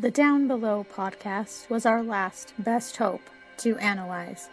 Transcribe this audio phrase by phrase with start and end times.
[0.00, 3.20] The Down Below podcast was our last best hope
[3.56, 4.48] to analyze.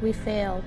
[0.00, 0.64] We failed.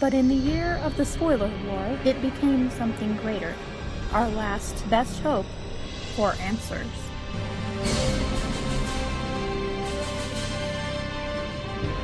[0.00, 3.54] But in the year of the spoiler war, it became something greater.
[4.12, 5.46] Our last best hope
[6.16, 6.86] for answers.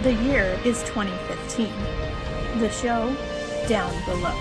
[0.03, 1.71] The year is 2015.
[2.61, 3.15] The show,
[3.69, 4.33] Down Below.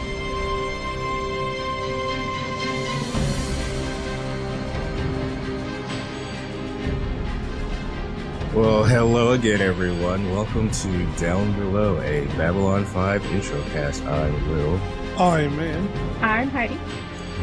[8.55, 10.31] Well, hello again, everyone.
[10.31, 14.05] Welcome to Down Below, a Babylon 5 intro cast.
[14.05, 14.79] I'm Will.
[15.19, 15.89] I'm man.
[16.21, 16.79] I'm Heidi.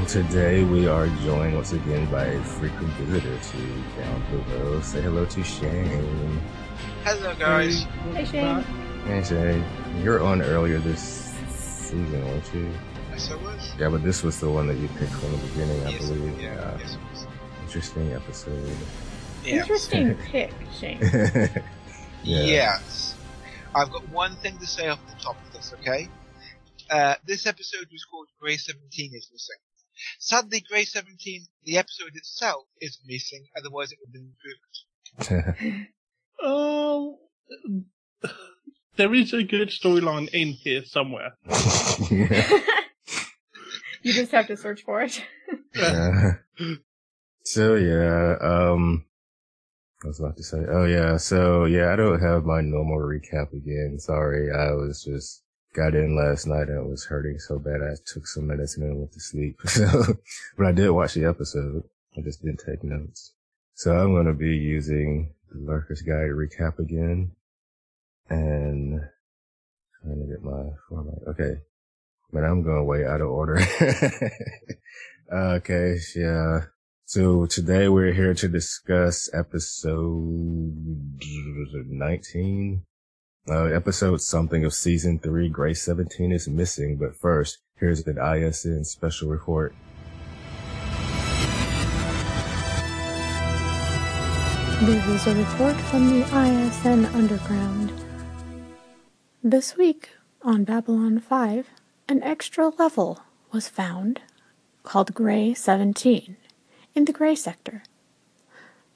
[0.05, 3.59] And today we are joined once again by a frequent visitor to
[3.97, 4.83] Down Below.
[4.83, 6.43] Say hello to Shane.
[7.05, 7.85] Hello, guys.
[8.13, 8.63] Hey, Shane.
[9.07, 9.65] Hey, Shane.
[10.03, 12.71] You're on earlier this season, weren't you?
[13.13, 13.73] Yes, I was.
[13.79, 16.39] Yeah, but this was the one that you picked from the beginning, I yes, believe.
[16.39, 16.99] Yeah, yes.
[17.63, 18.77] Interesting episode.
[19.43, 19.55] Yeah.
[19.63, 21.01] Interesting pick, Shane.
[22.23, 22.43] Yeah.
[22.43, 23.15] Yes.
[23.75, 26.11] I've got one thing to say off the top of this, okay?
[26.91, 29.64] Uh, this episode was called Grey 17 is Missing.
[30.19, 35.91] Sadly, Grey 17, the episode itself, is missing, otherwise it would have been improved.
[36.47, 37.21] Oh,
[38.97, 41.33] there is a good storyline in here somewhere.
[42.11, 42.29] you
[44.13, 45.25] just have to search for it.
[45.75, 46.33] Yeah.
[47.45, 49.07] so yeah, um,
[50.05, 53.53] I was about to say, oh yeah, so yeah, I don't have my normal recap
[53.53, 53.99] again.
[53.99, 55.44] Sorry, I was just
[55.75, 58.99] got in last night and it was hurting so bad I took some medicine and
[58.99, 59.61] went to sleep.
[59.67, 59.87] So,
[60.57, 61.83] but I did watch the episode.
[62.17, 63.33] I just didn't take notes.
[63.75, 67.33] So I'm going to be using the Lurker's Guide recap again
[68.29, 69.01] and
[70.01, 71.19] trying to get my format.
[71.29, 71.61] Okay.
[72.33, 73.59] But I'm going way out of order.
[75.33, 75.97] okay.
[76.15, 76.67] Yeah.
[77.05, 80.73] So today we're here to discuss episode
[81.21, 82.87] 19.
[83.47, 88.85] Uh, episode something of season three, Grey 17 is missing, but first, here's an ISN
[88.85, 89.75] special report.
[94.81, 97.93] This is a report from the ISN Underground.
[99.43, 100.09] This week
[100.41, 101.69] on Babylon 5,
[102.09, 104.23] an extra level was found
[104.85, 106.39] called Gray 17
[106.95, 107.83] in the Gray sector.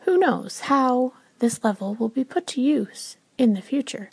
[0.00, 4.08] Who knows how this level will be put to use in the future?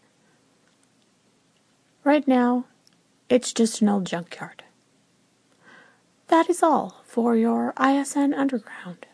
[2.05, 2.65] Right now,
[3.29, 4.61] it's just an old junkyard.
[6.27, 9.07] That is all for your ISN Underground.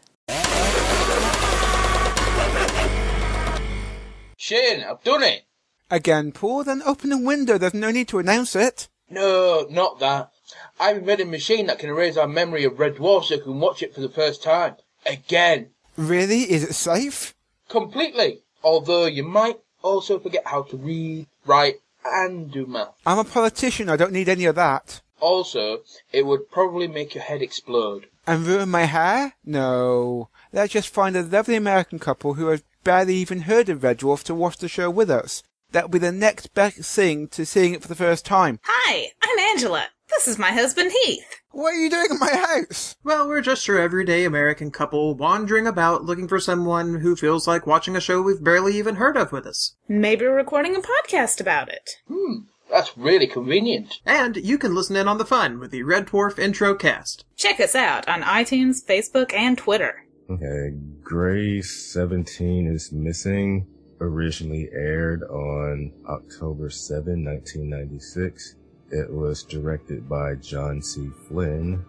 [4.36, 5.44] Shane, I've done it.
[5.90, 7.58] Again, Paul, then open the window.
[7.58, 8.90] There's no need to announce it.
[9.10, 10.32] No, not that.
[10.78, 13.62] I've invented a machine that can erase our memory of Red Dwarf so we can
[13.62, 14.76] watch it for the first time.
[15.06, 15.70] Again.
[15.96, 16.42] Really?
[16.52, 17.36] Is it safe?
[17.70, 18.42] Completely.
[18.62, 21.76] Although you might also forget how to read, write,
[22.06, 22.94] and do math.
[23.06, 23.90] I'm a politician.
[23.90, 25.02] I don't need any of that.
[25.20, 28.08] Also, it would probably make your head explode.
[28.26, 29.34] And ruin my hair?
[29.46, 30.30] No.
[30.52, 34.24] Let's just find a lovely American couple who has barely even heard of Red Dwarf
[34.24, 35.44] to watch the show with us.
[35.72, 38.60] That'll be the next best thing to seeing it for the first time.
[38.64, 39.88] Hi, I'm Angela.
[40.12, 41.42] This is my husband Heath.
[41.52, 42.96] What are you doing in my house?
[43.04, 47.66] Well, we're just your everyday American couple wandering about looking for someone who feels like
[47.66, 49.76] watching a show we've barely even heard of with us.
[49.88, 51.98] Maybe we're recording a podcast about it.
[52.08, 54.00] Hmm, that's really convenient.
[54.06, 57.26] And you can listen in on the fun with the Red Dwarf intro cast.
[57.36, 60.06] Check us out on iTunes, Facebook, and Twitter.
[60.30, 60.72] Okay,
[61.02, 63.68] Gray 17 is missing.
[64.00, 68.56] Originally aired on October 7, 1996.
[68.92, 71.10] It was directed by John C.
[71.28, 71.84] Flynn,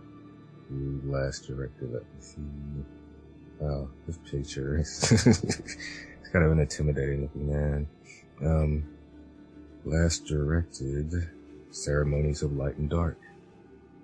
[0.69, 2.43] who last directed, let me see.
[3.65, 4.79] Oh, this picture.
[4.79, 5.25] it's
[6.33, 7.89] kind of an intimidating looking man.
[8.45, 8.85] Um,
[9.85, 11.13] last directed
[11.71, 13.19] Ceremonies of Light and Dark,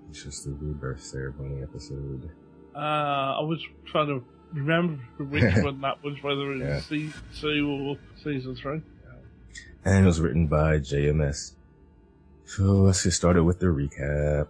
[0.09, 2.31] which is the rebirth ceremony episode.
[2.75, 6.81] Uh, I was trying to remember which one that was, whether it was Yeah.
[6.81, 8.83] season two or season three.
[9.85, 11.53] and it was written by JMS.
[12.49, 14.49] So let's get started with the recap.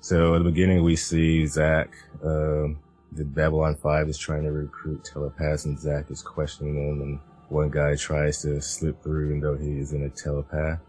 [0.00, 1.90] So at the beginning, we see Zach,
[2.24, 2.78] um,
[3.12, 7.20] the Babylon 5 is trying to recruit telepaths and Zach is questioning them and
[7.50, 10.80] one guy tries to slip through even though he isn't a telepath.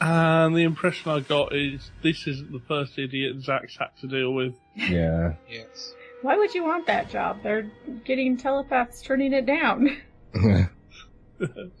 [0.00, 4.32] And the impression I got is this isn't the first idiot Zach's had to deal
[4.32, 4.54] with.
[4.76, 5.34] Yeah.
[5.50, 5.94] Yes.
[6.22, 7.42] Why would you want that job?
[7.42, 7.68] They're
[8.04, 9.96] getting telepaths turning it down.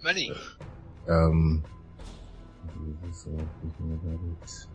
[0.02, 0.32] Money.
[1.08, 1.64] um.
[3.12, 3.30] So
[3.60, 4.66] thinking about it.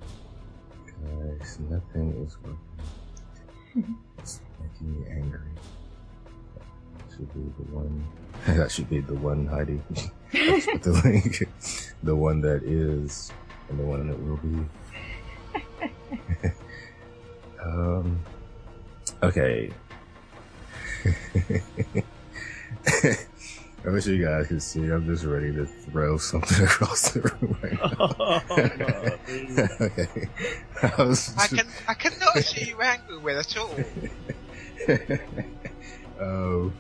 [1.40, 3.98] Guys, nothing is working.
[4.20, 5.52] It's making me angry.
[6.98, 8.06] That should be the one.
[8.48, 9.82] that should be the one, Heidi.
[10.82, 11.48] The link.
[12.04, 13.32] The one that is,
[13.70, 14.66] and the one that will be.
[17.64, 18.20] um.
[19.24, 19.72] Okay.
[23.86, 24.90] I wish you guys could see.
[24.90, 28.42] I'm just ready to throw something across the room right now.
[29.84, 30.28] okay.
[30.98, 31.36] I was.
[31.38, 33.70] I can I cannot see you angry with at all.
[36.20, 36.74] oh.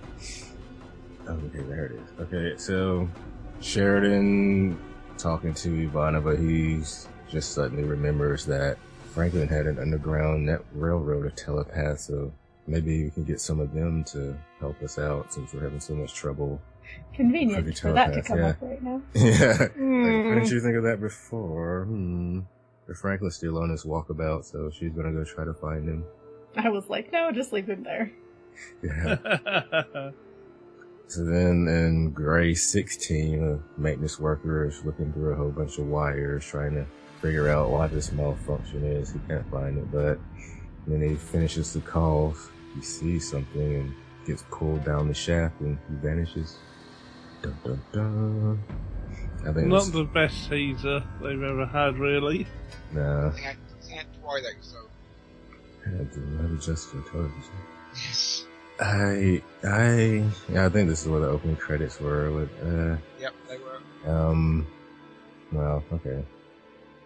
[1.27, 2.09] Okay, there it is.
[2.21, 3.07] Okay, so
[3.61, 4.79] Sheridan
[5.17, 8.77] talking to Ivana, but he's just suddenly remembers that
[9.13, 12.31] Franklin had an underground net railroad of telepaths, so
[12.67, 15.93] maybe we can get some of them to help us out since we're having so
[15.95, 16.59] much trouble.
[17.15, 18.47] Convenient Fucking for that to come yeah.
[18.49, 19.01] up right now.
[19.15, 19.57] Yeah.
[19.59, 20.33] Like, Hmm.
[20.33, 21.85] didn't you think of that before?
[21.85, 22.41] Hmm.
[22.87, 26.03] But Franklin's still on his walkabout, so she's gonna go try to find him.
[26.57, 28.11] I was like, no, just leave him there.
[28.83, 30.09] Yeah.
[31.07, 35.85] So then in Gray 16, a maintenance worker is looking through a whole bunch of
[35.85, 36.85] wires trying to
[37.21, 39.11] figure out why this malfunction is.
[39.13, 40.17] He can't find it, but
[40.87, 42.35] then he finishes the call,
[42.73, 43.93] he sees something and
[44.25, 46.57] gets pulled down the shaft and he vanishes.
[47.45, 48.63] Dun, dun, dun.
[49.47, 52.47] I think Not it's, the best Caesar they've ever had, really.
[52.91, 54.77] nah, I think I, I think I Twilight, so
[55.85, 57.53] I had to not adjust for television.
[57.93, 58.45] yes.
[58.79, 63.33] I, I, yeah, I think this is where the opening credits were with, uh, Yep,
[63.47, 64.11] they were.
[64.11, 64.65] Um,
[65.51, 66.25] well, okay.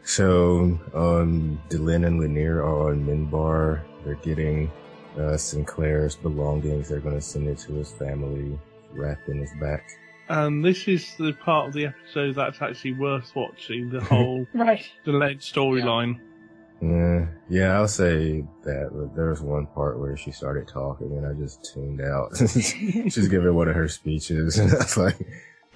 [0.03, 3.81] So, um, Delenn and Lennier are on Minbar.
[4.05, 4.71] They're getting,
[5.17, 6.87] uh, Sinclair's belongings.
[6.87, 8.57] They're gonna send it to his family.
[8.93, 9.83] wrapped Rathenn his back.
[10.29, 14.87] And this is the part of the episode that's actually worth watching, the whole Right.
[15.03, 16.19] delayed storyline.
[16.81, 18.89] Yeah, yeah, I'll say that.
[18.93, 22.37] But there was one part where she started talking and I just tuned out.
[22.37, 25.17] She's giving one of her speeches and I was like,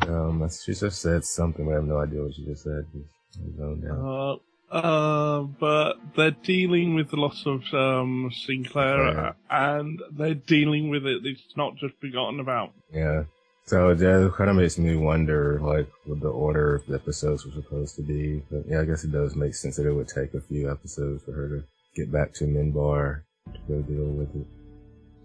[0.07, 2.85] um, she just said something, but I have no idea what she just said.
[2.94, 4.39] Just zoned out.
[4.71, 9.33] Uh, uh, but they're dealing with the loss of um, Sinclair, Right.
[9.50, 11.25] and they're dealing with it.
[11.25, 12.71] It's not just forgotten about.
[12.94, 13.23] Yeah.
[13.65, 17.45] So that it kind of makes me wonder, like, what the order of the episodes
[17.45, 18.44] were supposed to be.
[18.51, 21.24] But yeah, I guess it does make sense that it would take a few episodes
[21.24, 21.63] for her to
[21.95, 23.21] get back to Minbar
[23.54, 24.48] to go deal with it.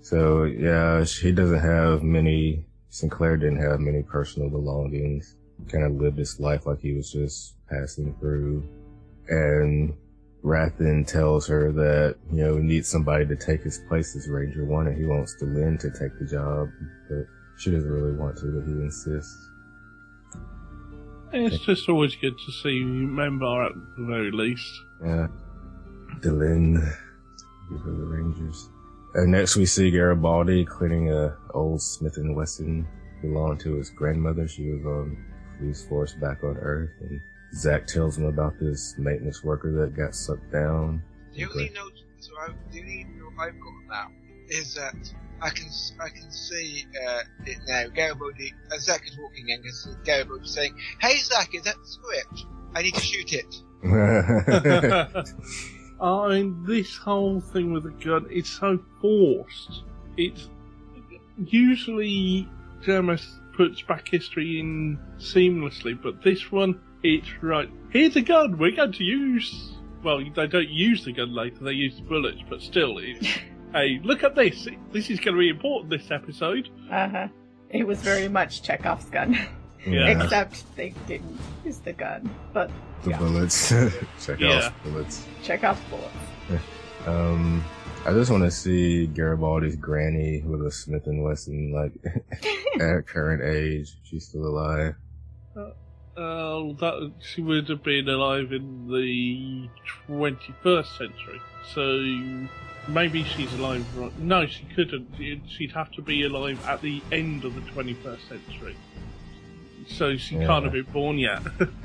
[0.02, 5.34] So yeah, she doesn't have many, Sinclair didn't have many personal belongings.
[5.68, 8.62] Kind of lived his life like he was just passing through.
[9.28, 9.94] And
[10.44, 14.64] Rathenn tells her that, you know, he needs somebody to take his place as Ranger
[14.64, 16.68] One and he wants to Lynn to take the job.
[17.08, 17.26] But
[17.58, 19.50] she doesn't really want to, but he insists.
[21.32, 24.80] It's just always good to see you Member at the very least.
[25.04, 25.26] Yeah.
[26.20, 26.74] Delenn.
[27.70, 28.70] These are the Rangers.
[29.14, 32.86] And next we see Garibaldi cleaning a old Smith and Wesson
[33.20, 34.46] belonged to his grandmother.
[34.48, 35.24] She was on
[35.58, 37.20] police force back on Earth, and
[37.54, 41.02] Zach tells him about this maintenance worker that got sucked down.
[41.34, 44.94] The only note, so I, the only note I've got now is that
[45.40, 47.84] I can s- I can see uh, it now.
[47.94, 51.86] Garibaldi, uh, Zach is walking in, and see Garibaldi saying, "Hey Zach, is that the
[51.86, 52.46] script?
[52.74, 53.54] I need to shoot it."
[56.00, 59.82] I mean, this whole thing with the gun, it's so forced.
[60.16, 60.48] It's
[61.44, 62.48] usually
[62.82, 63.24] JMS
[63.56, 67.68] puts back history in seamlessly, but this one, it's right.
[67.90, 69.72] Here's a gun we're going to use.
[70.02, 73.26] Well, they don't use the gun later; they use the bullets, but still, it's.
[73.72, 74.66] hey, look at this!
[74.92, 76.68] This is going to be important this episode.
[76.90, 77.28] Uh huh.
[77.70, 79.38] It was very much Chekhov's gun.
[79.86, 80.08] Yeah.
[80.22, 82.28] Except they didn't use the gun.
[82.52, 82.70] But
[83.04, 83.68] The yeah, bullets.
[84.24, 84.66] Check Yeah.
[84.66, 85.26] out bullets.
[85.42, 86.64] Chekhov's bullets.
[87.06, 87.64] Um,
[88.04, 91.92] I just want to see Garibaldi's granny with a Smith and Wesson, like
[92.74, 93.96] at her current age.
[94.04, 94.94] She's still alive.
[95.56, 99.68] Uh, that she would have been alive in the
[100.08, 101.40] 21st century.
[101.72, 102.48] So
[102.88, 103.84] maybe she's alive.
[103.96, 104.18] Right?
[104.18, 105.08] No, she couldn't.
[105.48, 108.76] She'd have to be alive at the end of the 21st century.
[109.88, 110.46] So she Yeah.
[110.46, 111.40] can't have been born yet.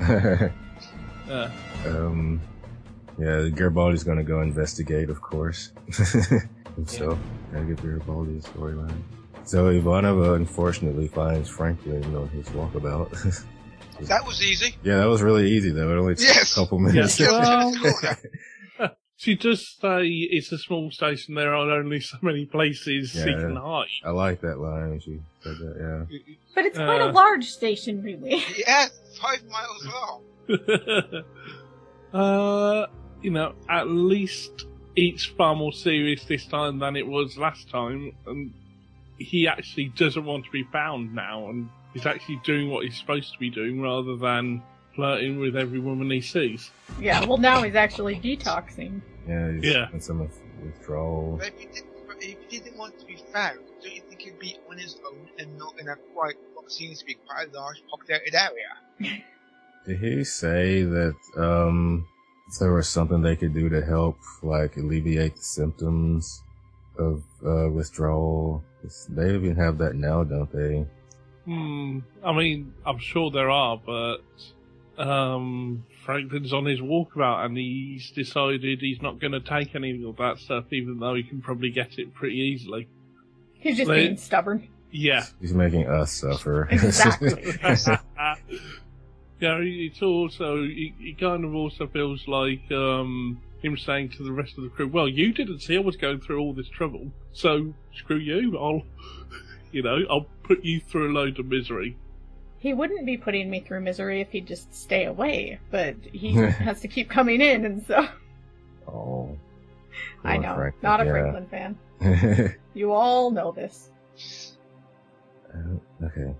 [1.30, 1.48] uh,
[1.86, 2.40] um,
[3.18, 5.72] yeah, Garibaldi's gonna go investigate, of course.
[6.86, 7.18] so,
[7.52, 9.00] gotta get Garibaldi's storyline.
[9.44, 13.44] So Ivanova unfortunately finds Franklin on his walkabout.
[14.00, 14.74] That was easy.
[14.82, 15.90] yeah, that was really easy though.
[15.92, 16.52] It only took Yes.
[16.52, 17.20] a couple minutes.
[17.20, 17.30] Yes.
[17.30, 18.18] Just in the corner.
[19.24, 21.34] She does say it's a small station.
[21.34, 23.40] There are only so many places she Yeah.
[23.40, 23.86] can hide.
[24.04, 26.06] I like that line she said that.
[26.10, 26.18] Yeah.
[26.54, 27.12] But it's quite a Uh.
[27.12, 28.42] large station, really.
[28.58, 28.84] Yeah,
[29.22, 31.24] five miles long.
[32.12, 32.86] uh,
[33.22, 38.12] you know, at least it's far more serious this time than it was last time,
[38.26, 38.52] and
[39.18, 43.32] he actually doesn't want to be found now, and he's actually doing what he's supposed
[43.32, 44.62] to be doing rather than
[44.94, 46.70] flirting with every woman he sees.
[47.00, 49.00] Yeah, well, now he's actually detoxing.
[49.26, 49.52] Yeah.
[49.52, 49.88] He's Yeah.
[49.92, 50.28] in some
[50.62, 51.36] withdrawal.
[51.38, 51.86] But if he, didn't,
[52.20, 55.28] if he didn't want to be found, don't you think he'd be on his own
[55.38, 59.22] and not in a quite, what seems to be quite a large populated area?
[59.86, 62.06] Did he say that um
[62.48, 66.42] if there was something they could do to help, like alleviate the symptoms
[66.98, 68.62] of uh, withdrawal?
[68.82, 70.86] 'Cause They even have that now, don't they?
[71.46, 71.98] Hmm.
[72.22, 74.18] I mean, I'm sure there are, but
[74.98, 80.16] um, Franklin's on his walkabout and he's decided he's not going to take any of
[80.18, 82.88] that stuff, even though he can probably get it pretty easily.
[83.54, 84.68] He's just They- being stubborn.
[84.90, 85.24] Yeah.
[85.40, 86.68] He's making us suffer.
[86.70, 87.32] Exactly.
[89.40, 94.30] yeah, it's also, he, he kind of also feels like, um, him saying to the
[94.30, 97.10] rest of the crew, well, you didn't see I was going through all this trouble,
[97.32, 98.82] so screw you, I'll,
[99.72, 101.96] you know, I'll put you through a load of misery.
[102.64, 106.80] He wouldn't be putting me through misery if he'd just stay away, but he has
[106.80, 108.08] to keep coming in, and so
[108.88, 109.36] oh.
[110.24, 111.10] I know, Franklin, not a yeah.
[111.10, 111.46] Franklin
[112.00, 112.56] fan.
[112.74, 113.90] You all know this.
[115.54, 116.34] Uh, okay.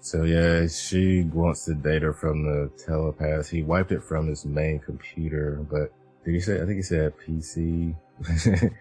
[0.00, 3.48] So yeah, she wants the data from the telepath.
[3.48, 5.92] He wiped it from his main computer, but
[6.24, 6.56] did he say?
[6.60, 7.94] I think he said PC,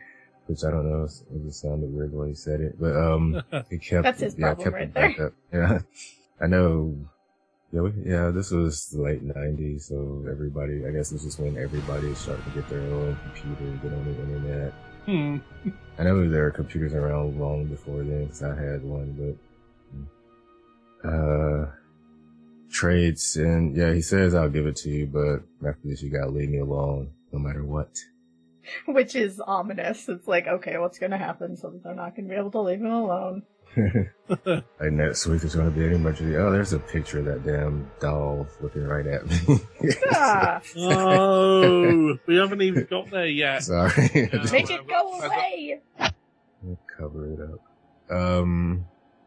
[0.48, 1.03] which I don't know.
[1.03, 4.56] It just sounded weird when he said it, but um, he kept That's his yeah,
[4.56, 5.10] problem kept right it there.
[5.10, 5.34] back up.
[5.53, 5.79] Yeah,
[6.41, 6.96] I know.
[7.72, 10.86] Yeah, we, yeah, this was the late '90s, so everybody.
[10.88, 14.05] I guess this is when everybody is starting to get their own computer, get on
[14.05, 14.74] the internet.
[15.05, 15.38] Hmm.
[15.98, 19.38] I know there were computers around long before then because I had one,
[21.03, 21.72] but uh,
[22.69, 26.31] trades and yeah, he says I'll give it to you, but after this you gotta
[26.31, 27.98] leave me alone, no matter what.
[28.86, 30.08] Which is ominous.
[30.08, 32.79] It's like, okay, what's gonna happen so that they're not gonna be able to leave
[32.79, 33.43] him alone?
[34.45, 36.35] like next week there's gonna be an emergency.
[36.35, 39.59] Oh, there's a picture of that damn doll looking right at me.
[40.11, 43.63] Ah, Oh, we haven't even got there yet.
[43.63, 43.93] Sorry,
[44.33, 45.81] I make it go away!
[46.61, 48.15] We'll cover it up.
[48.15, 48.85] Um,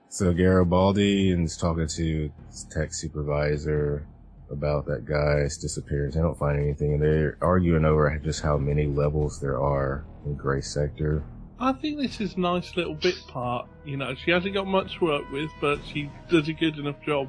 [0.09, 4.07] so Garibaldi is talking to his tech supervisor
[4.51, 6.15] about that guy's disappearance.
[6.15, 10.35] They don't find anything, and they're arguing over just how many levels there are in
[10.35, 11.25] Gray Sector.
[11.63, 13.69] I think this is a nice little bit part.
[13.85, 17.29] You know, she hasn't got much work with, but she does a good enough job.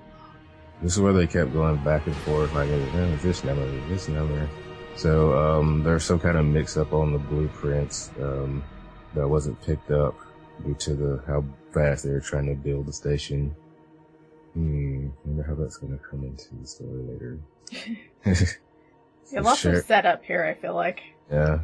[0.81, 4.49] This is where they kept going back and forth, like, oh, this number, this number.
[4.95, 8.63] So, um, there's some kind of mix up on the blueprints, um,
[9.13, 10.15] that wasn't picked up
[10.65, 13.55] due to the, how fast they were trying to build the station.
[14.53, 18.49] Hmm, wonder how that's gonna come into the story later.
[19.31, 19.79] Yeah, lots Sure.
[19.79, 20.99] of setup here, I feel like.
[21.31, 21.61] Yeah.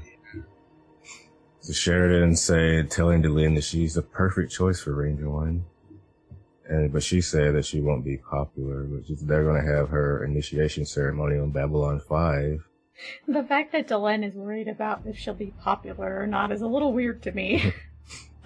[1.62, 5.66] So Sheridan said, telling Delenn that she's the perfect choice for Ranger One.
[6.68, 9.90] And, but she said that she won't be popular, but is they're going to have
[9.90, 12.64] her initiation ceremony on Babylon 5.
[13.28, 16.68] The fact that Delenn is worried about if she'll be popular or not is a
[16.68, 17.74] little weird to me.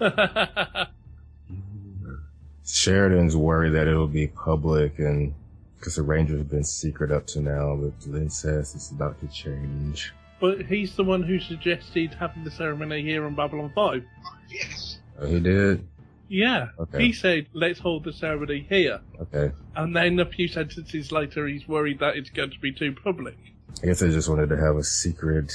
[2.66, 5.34] Sheridan's worried that it'll be public and
[5.78, 9.28] because the Rangers have been secret up to now, but Delenn says it's about to
[9.28, 10.14] change.
[10.44, 14.04] But he's the one who suggested having the ceremony here on Babylon 5.
[14.50, 14.98] Yes.
[15.18, 15.88] Oh, he did?
[16.28, 16.68] Yeah.
[16.78, 17.06] Okay.
[17.06, 19.00] He said, let's hold the ceremony here.
[19.22, 19.54] Okay.
[19.74, 23.38] And then a few sentences later, he's worried that it's going to be too public.
[23.82, 25.50] I guess they just wanted to have a secret,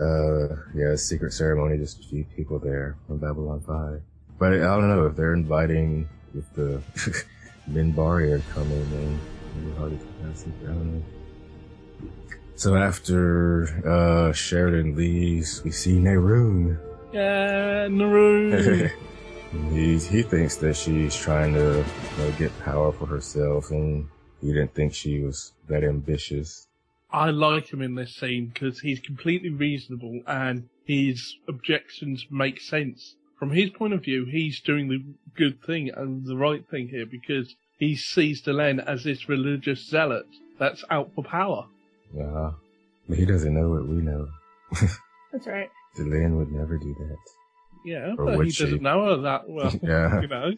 [0.00, 4.02] uh, yeah, a secret ceremony, just a few people there on Babylon 5.
[4.40, 6.82] But I don't know if they're inviting, if the
[7.70, 9.20] Minbari are coming, then
[9.54, 10.64] maybe hard to keep that secret.
[10.64, 11.15] I don't know.
[12.56, 16.78] So after, uh, Sheridan leaves, we see Neroon.
[17.12, 18.88] Yeah, Naru.
[19.72, 24.08] he, he thinks that she's trying to you know, get power for herself and
[24.40, 26.66] he didn't think she was that ambitious.
[27.10, 33.16] I like him in this scene because he's completely reasonable and his objections make sense.
[33.38, 35.04] From his point of view, he's doing the
[35.36, 40.26] good thing and the right thing here because he sees Delenn as this religious zealot
[40.58, 41.66] that's out for power.
[42.14, 42.50] Yeah.
[43.08, 44.28] But he doesn't know what we know.
[45.32, 45.70] That's right.
[45.96, 47.16] Delenn would never do that.
[47.84, 48.64] Yeah, Or but he she?
[48.64, 49.72] doesn't know her that well.
[49.82, 50.20] Yeah.
[50.20, 50.52] You know?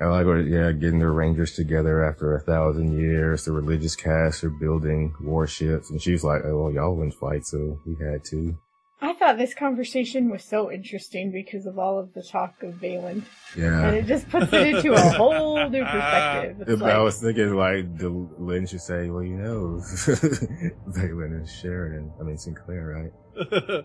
[0.00, 3.44] I like what, yeah, getting the Rangers together after a thousand years.
[3.44, 5.90] The religious cast are building warships.
[5.90, 8.56] And she's like, oh, well, y'all wouldn't fight, so we had to.
[9.02, 13.24] I thought this conversation was so interesting because of all of the talk of Valen.
[13.56, 13.88] Yeah.
[13.88, 16.68] And it just puts it into a whole new perspective.
[16.68, 21.48] It's I like, was thinking like the Lynn should say, well, you know, Valen and
[21.48, 22.12] Sheridan.
[22.20, 23.84] I mean Sinclair, right?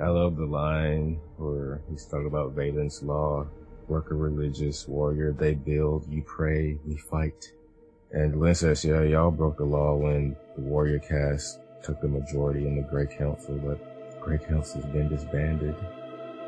[0.00, 3.46] I love the line where he's talking about Valen's law.
[3.88, 7.52] Worker, religious, warrior, they build, you pray, we fight.
[8.12, 12.66] And Lynn says, yeah, y'all broke the law when the warrior cast took the majority
[12.66, 13.87] in the Grey Council, but
[14.28, 15.74] Grey Council's been disbanded.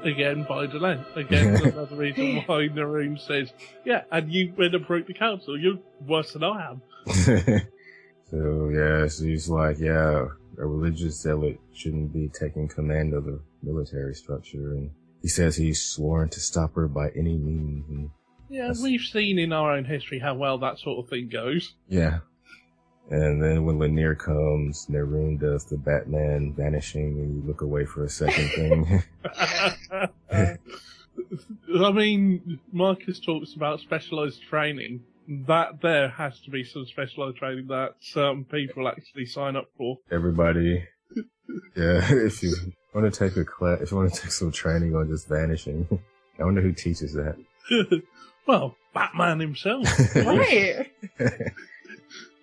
[0.03, 1.03] Again, by Delenn.
[1.17, 3.55] Again, another reason why Neroon says,
[3.87, 5.59] yeah, and you went and broke the council.
[5.59, 6.83] You're worse than I am.
[8.31, 10.27] so yeah, she's like, yeah,
[10.59, 14.91] a religious zealot shouldn't be taking command of the military structure, and
[15.23, 17.89] he says he's sworn to stop her by any means.
[17.89, 18.11] And
[18.51, 21.73] Yeah, we've seen in our own history how well that sort of thing goes.
[21.89, 22.19] yeah,
[23.11, 28.05] and then when Lennier comes, Neroon does the Batman vanishing, and you look away for
[28.05, 29.03] a second thing.
[30.31, 30.57] Uh,
[31.85, 35.03] I mean, Marcus talks about specialized training.
[35.47, 39.99] That there has to be some specialized training that certain people actually sign up for.
[40.11, 40.85] Everybody,
[41.77, 42.55] yeah, if you
[42.95, 45.87] want to take a class, if you want to take some training on just vanishing,
[46.41, 47.37] I wonder who teaches that.
[48.47, 49.87] well, Batman himself.
[50.17, 50.91] right.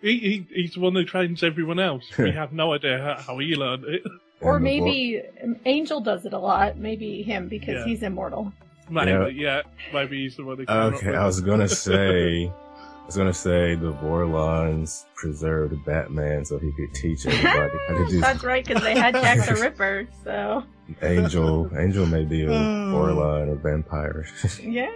[0.07, 2.05] He, he, he's the one who trains everyone else.
[2.17, 4.03] We have no idea how, how he learned it.
[4.41, 5.21] Or And the vo- maybe
[5.65, 6.77] Angel does it a lot.
[6.77, 7.85] Maybe him because Yeah.
[7.85, 8.53] he's immortal.
[8.89, 9.63] Maybe, yeah.
[9.93, 11.25] maybe he's the one who came up Okay, with I it.
[11.25, 17.25] was gonna say, I was gonna say the Vorlons preserved Batman so he could teach
[17.25, 20.07] everybody how to do That's right, because they had Jack the Ripper.
[20.23, 20.63] So
[21.01, 21.69] Angel.
[21.77, 24.25] Angel may be a Vorlon or vampire.
[24.61, 24.89] yeah,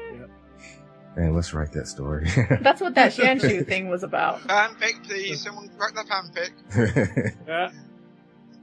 [1.15, 2.29] Man, let's write that story.
[2.61, 4.41] that's what that Shanshu thing was about.
[4.41, 5.41] Fanfic, please.
[5.41, 7.35] Someone write that fanfic.
[7.47, 7.71] Yeah.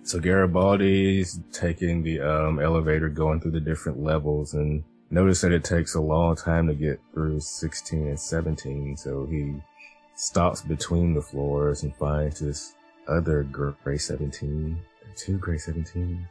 [0.03, 5.65] so Garibaldi's taking the um, elevator, going through the different levels, and notice that it
[5.65, 8.97] takes a long time to get through 16 and 17.
[8.97, 9.55] So he
[10.15, 12.75] stops between the floors and finds this
[13.09, 14.79] other gray 17,
[15.17, 16.27] two gray 17,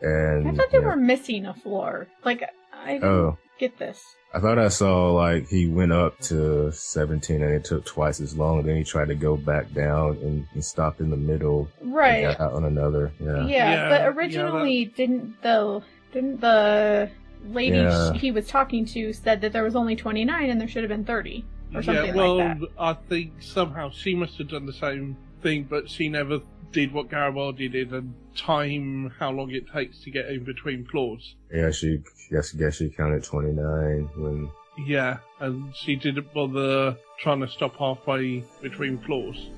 [0.00, 0.84] and I thought they yeah.
[0.84, 2.06] were missing a floor.
[2.24, 2.42] Like
[2.84, 3.38] I didn't Oh.
[3.58, 4.04] get this.
[4.34, 8.36] I thought I saw like he went up to 17 and it took twice as
[8.36, 8.62] long.
[8.62, 11.68] Then he tried to go back down and, and stopped in the middle.
[11.80, 12.22] and Right.
[12.22, 13.10] got out on another.
[13.20, 13.46] Yeah, Yeah.
[13.46, 15.80] Yeah, but yeah, originally didn't the
[16.12, 17.10] didn't the
[17.50, 18.12] lady Yeah.
[18.12, 20.90] sh- he was talking to said that there was only 29 and there should have
[20.90, 22.68] been 30 or something yeah, well, like that.
[22.78, 26.40] I think somehow she must have done the same thing, but she never
[26.72, 31.34] did what Garibaldi did and time how long it takes to get in between floors.
[31.52, 34.50] Yeah, she, guess, guess she counted 29 when,
[34.86, 39.48] Yeah, and she didn't bother trying to stop halfway between floors.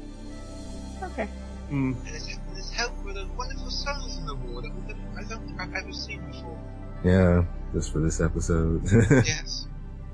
[1.02, 1.28] Okay.
[1.70, 1.96] Mm.
[2.06, 4.72] And it's, it's helped with those wonderful songs in the war that
[5.18, 6.58] I don't think I've ever seen before.
[7.04, 8.82] yeah, just for this episode.
[9.26, 9.66] Yes.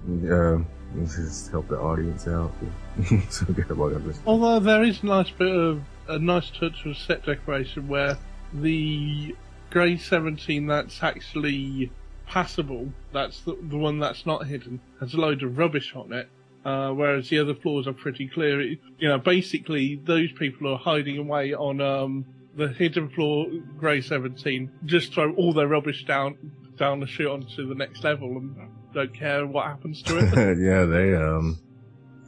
[0.08, 0.66] um,
[1.04, 2.52] just help the audience out.
[3.28, 4.26] so Garibaldi understands.
[4.26, 8.18] Although there is a nice bit of a nice touch of set decoration where
[8.52, 9.34] the
[9.70, 11.90] grey 17 that's actually
[12.26, 16.28] passable, that's the, the one that's not hidden, has a load of rubbish on it.
[16.64, 18.60] Uh, whereas the other floors are pretty clear.
[18.60, 22.24] It, you know, basically those people are hiding away on um,
[22.56, 23.46] the hidden floor,
[23.78, 24.72] grey 17.
[24.84, 26.36] Just throw all their rubbish down
[26.76, 28.54] down the chute onto the next level and
[28.92, 30.58] don't care what happens to it.
[30.58, 31.58] yeah, they, um,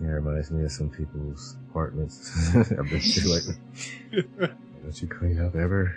[0.00, 2.48] yeah, it reminds me of some people's apartments.
[2.56, 3.42] I've been to like,
[4.82, 5.96] don't you clean up ever?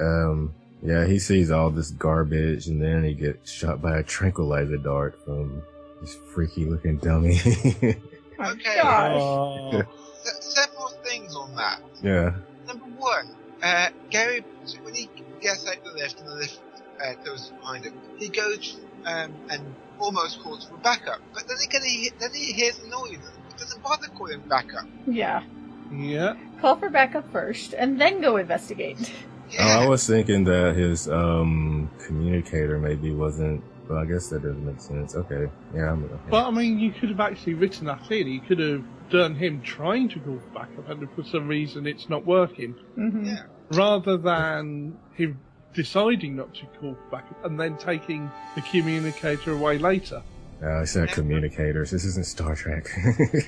[0.00, 4.76] Um, yeah, he sees all this garbage and then he gets shot by a tranquilizer
[4.76, 5.62] dart from
[6.00, 7.40] this freaky looking dummy.
[8.40, 8.78] Okay.
[8.80, 9.82] Oh.
[10.22, 11.80] Se- several things on that.
[12.04, 12.34] yeah.
[12.68, 16.60] Number one, uh, Gary, so when he gets out the lift and the lift
[17.04, 21.20] uh, closes behind him, he goes um, and almost calls for backup.
[21.34, 24.86] But then again, he, then he hears a noise and doesn't bother calling backup.
[25.06, 25.42] Yeah.
[25.92, 26.36] Yeah.
[26.60, 29.12] Call for backup first and then go investigate.
[29.58, 34.64] Oh, I was thinking that his, um, communicator maybe wasn't, well, I guess that doesn't
[34.66, 35.14] make sense.
[35.14, 35.48] Okay.
[35.74, 36.14] Yeah, I'm, okay.
[36.28, 38.26] But I mean, you could have actually written that in.
[38.26, 42.26] You could have done him trying to call backup, and for some reason it's not
[42.26, 43.44] working, hmm Yeah.
[43.70, 45.40] rather than him
[45.82, 50.20] deciding not to call for backup and then taking the communicator away later,
[50.60, 51.92] Uh, I said communicators.
[51.92, 52.88] This isn't Star Trek.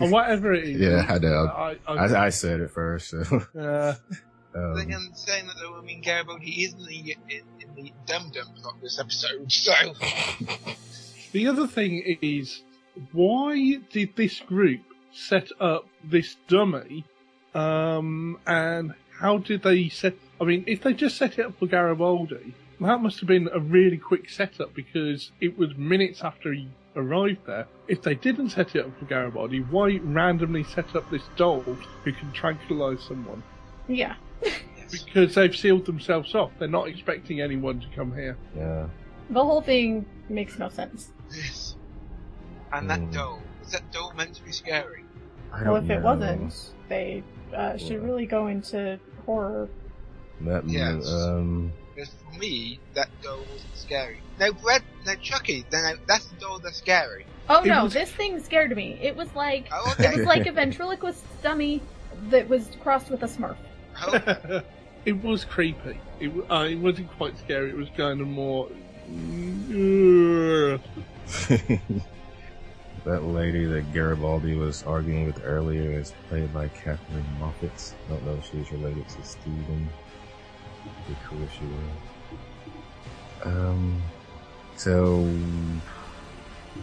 [0.01, 0.81] or whatever it is.
[0.87, 1.47] yeah, I know.
[1.47, 3.19] I, I, I, I said it first, so.
[3.59, 3.95] uh,
[4.55, 7.93] Then Um, again, saying that though, I mean, Garibaldi is in the, in, in the
[8.07, 9.73] Dum Dum plot this episode, so.
[11.33, 12.63] the other thing is,
[13.13, 14.81] why did this group
[15.13, 17.05] set up this dummy,
[17.55, 21.67] um, and how did they set I mean, if they just set it up for
[21.67, 26.69] Garibaldi, that must have been a really quick setup because it was minutes after he
[26.97, 27.67] arrived there.
[27.89, 32.13] If they didn't set it up for Garibaldi, why randomly set up this doll who
[32.13, 33.43] can tranquilize someone?
[33.89, 34.15] Yeah.
[34.91, 36.51] Because they've sealed themselves off.
[36.59, 38.37] They're not expecting anyone to come here.
[38.57, 38.89] Yeah.
[39.31, 41.13] The whole thing makes no sense.
[41.31, 41.77] Yes.
[42.73, 43.13] And that Mm.
[43.13, 43.41] doll.
[43.61, 45.05] Was that doll meant to be scary?
[45.53, 47.23] I Well, don't if it wasn't, they
[47.55, 48.09] uh, should Yeah.
[48.09, 49.69] really go into horror.
[50.43, 51.07] That, Yes.
[51.11, 54.21] um, Because for me, that doll wasn't scary.
[54.39, 57.27] No, Brad, no, Chucky, then I, that's the doll that's scary.
[57.49, 58.99] Oh It no, was- this thing scared me.
[59.03, 61.83] It was like Oh, it was like a ventriloquist dummy
[62.31, 63.57] that was crossed with a Smurf.
[64.03, 64.63] Oh,
[65.05, 65.99] it was creepy.
[66.21, 67.71] It, w- uh, it wasn't quite scary.
[67.71, 68.69] It was kind of more.
[73.05, 77.95] That lady that Garibaldi was arguing with earlier is played by Catherine Moffat.
[78.07, 79.89] I don't know if she's related to Steven.
[81.09, 83.47] Be cool if she was.
[83.47, 84.03] Um,
[84.77, 85.21] so,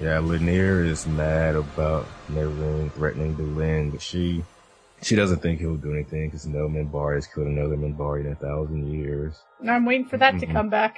[0.02, 4.44] yeah, Lennier is mad about Neroon threatening Delenn, but she,
[5.02, 8.36] she doesn't think he'll do anything because no Minbari has killed another Minbari in a
[8.36, 9.40] thousand years.
[9.60, 10.52] And I'm waiting for that to Mhm.
[10.54, 10.98] come back.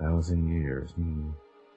[0.00, 0.90] Thousand years.
[0.92, 1.30] Hmm.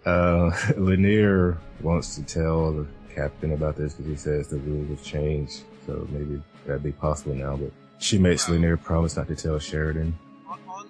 [0.06, 5.04] Uh, Lennier wants to tell the captain about this because he says the rules have
[5.04, 7.58] changed, so maybe that'd be possible now.
[7.58, 10.18] But she makes Lennier promise not to tell Sheridan.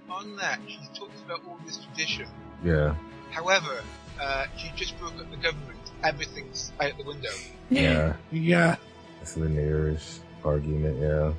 [0.10, 2.28] On, on, on that, she talks about all this tradition.
[2.63, 2.96] Yeah,
[3.32, 3.84] However,
[4.20, 5.80] uh, she just broke up the government.
[6.04, 7.30] Everything's out the window.
[7.70, 8.13] yeah.
[8.32, 8.78] Yeah.
[9.20, 11.00] That's Lennier's argument.
[11.00, 11.34] Yeah,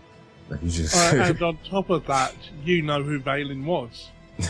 [0.49, 4.11] like he just Uh, and on top of that, you know who Valen was.
[4.39, 4.47] yeah.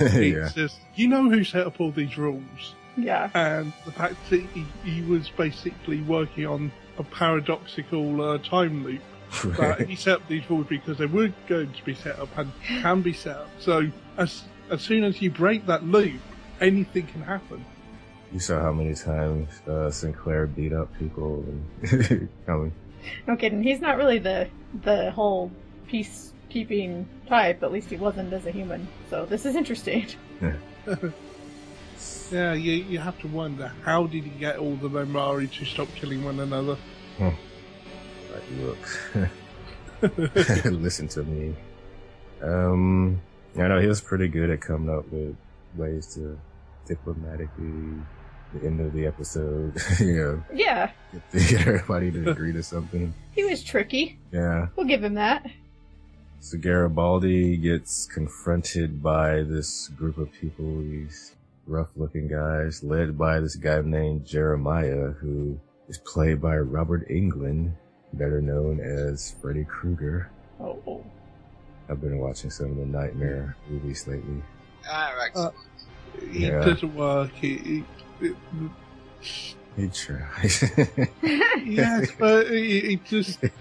[0.47, 2.75] It's just, you know who set up all these rules.
[2.97, 3.31] Yeah.
[3.35, 9.01] And the fact that he, he was basically working on a paradoxical uh, time loop.
[9.45, 12.51] That he set up these rules because they were going to be set up and
[12.65, 13.51] can be set up.
[13.59, 16.21] So as as soon as you break that loop,
[16.61, 17.65] anything can happen.
[18.33, 22.73] You saw how many times uh, Sinclair beat up people and I mean,
[23.27, 23.63] No kidding.
[23.63, 24.49] He's not really the
[24.83, 25.51] the whole
[25.91, 27.63] peacekeeping type.
[27.63, 28.89] At least he wasn't as a human.
[29.11, 30.07] So this is interesting.
[32.31, 35.89] Yeah, you you have to wonder how did he get all the Minbari to stop
[35.95, 36.77] killing one another?
[38.41, 41.55] Like look, listen to me.
[42.43, 43.21] Um,
[43.57, 45.37] I know he was pretty good at coming up with
[45.77, 46.39] ways to
[46.87, 47.95] diplomatically
[48.55, 50.91] the end of the episode, you know, Yeah.
[51.33, 53.13] get, get everybody to agree to something.
[53.33, 54.19] He was tricky.
[54.33, 54.67] Yeah.
[54.75, 55.47] We'll give him that.
[56.41, 61.37] So Garibaldi gets confronted by this group of people, these
[61.69, 67.73] rough looking guys, led by this guy named Jeremiah, who is played by Robert Englund,
[68.13, 70.31] better known as Freddy Krueger.
[70.61, 71.05] Oh, oh.
[71.89, 74.43] I've been watching some of the Nightmare movies lately.
[74.91, 75.55] Ah, excellent.
[76.23, 76.65] It Yeah.
[76.65, 77.31] doesn't work.
[77.43, 77.85] It,
[78.21, 78.37] it, it,
[79.77, 80.63] He tries.
[81.65, 83.53] yes, but it, it just it,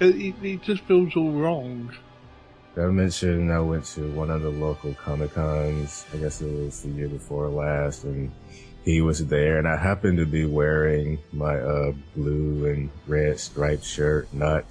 [0.00, 1.92] it, it just feels all wrong.
[2.76, 6.06] I mentioned I went to one of the local Comic Cons.
[6.14, 8.30] I guess it was the year before last, and
[8.84, 13.84] he was there, and I happened to be wearing my uh, blue and red striped
[13.84, 14.64] shirt, not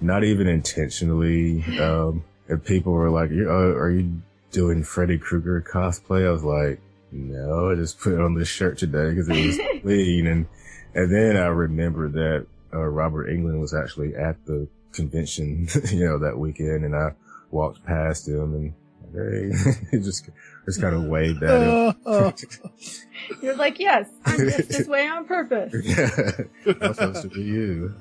[0.00, 1.62] not even intentionally.
[1.80, 6.44] Um, and people were like, "You- uh, "Are you doing Freddy Krueger cosplay?" I was
[6.44, 6.80] like,
[7.12, 10.46] "No, I just put on this shirt today because it was clean." And
[10.94, 16.18] and then I remembered that uh, Robert Englund was actually at the convention, you know,
[16.18, 17.12] that weekend, and I
[17.50, 18.74] walked past him and
[19.14, 20.28] hey, just
[20.68, 22.34] just kind of waved at him.
[23.42, 25.72] You're like, yes, I'm just this way on purpose.
[25.82, 26.10] yeah,
[26.66, 27.94] I'm supposed to be you.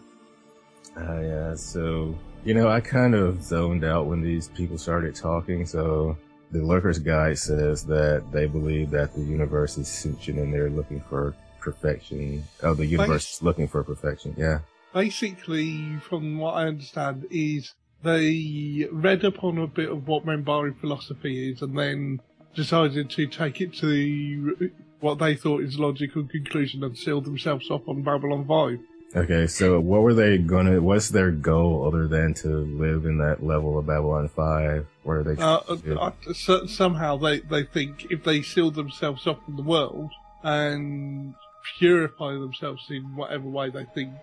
[0.98, 5.66] Uh, yeah, so you know, I kind of zoned out when these people started talking.
[5.66, 6.18] So
[6.52, 11.02] the Lurker's Guide says that they believe that the universe is sentient and they're looking
[11.10, 12.44] for perfection.
[12.64, 14.36] Oh, the universe is looking for perfection.
[14.38, 14.60] Yeah.
[14.94, 21.52] Basically, from what I understand, is they read upon a bit of what Minbari philosophy
[21.52, 22.20] is, and then
[22.58, 27.70] decided to take it to the, what they thought is logical conclusion and seal themselves
[27.70, 28.80] off on Babylon Five.
[29.16, 30.82] Okay, so what were they gonna?
[30.82, 34.86] What's their goal other than to live in that level of Babylon Five?
[35.04, 35.42] Where they?
[35.42, 39.64] Uh, to- uh, so, somehow they, they think if they seal themselves off from the
[39.64, 40.12] world
[40.44, 41.36] and
[41.80, 44.14] purify themselves in whatever way they think,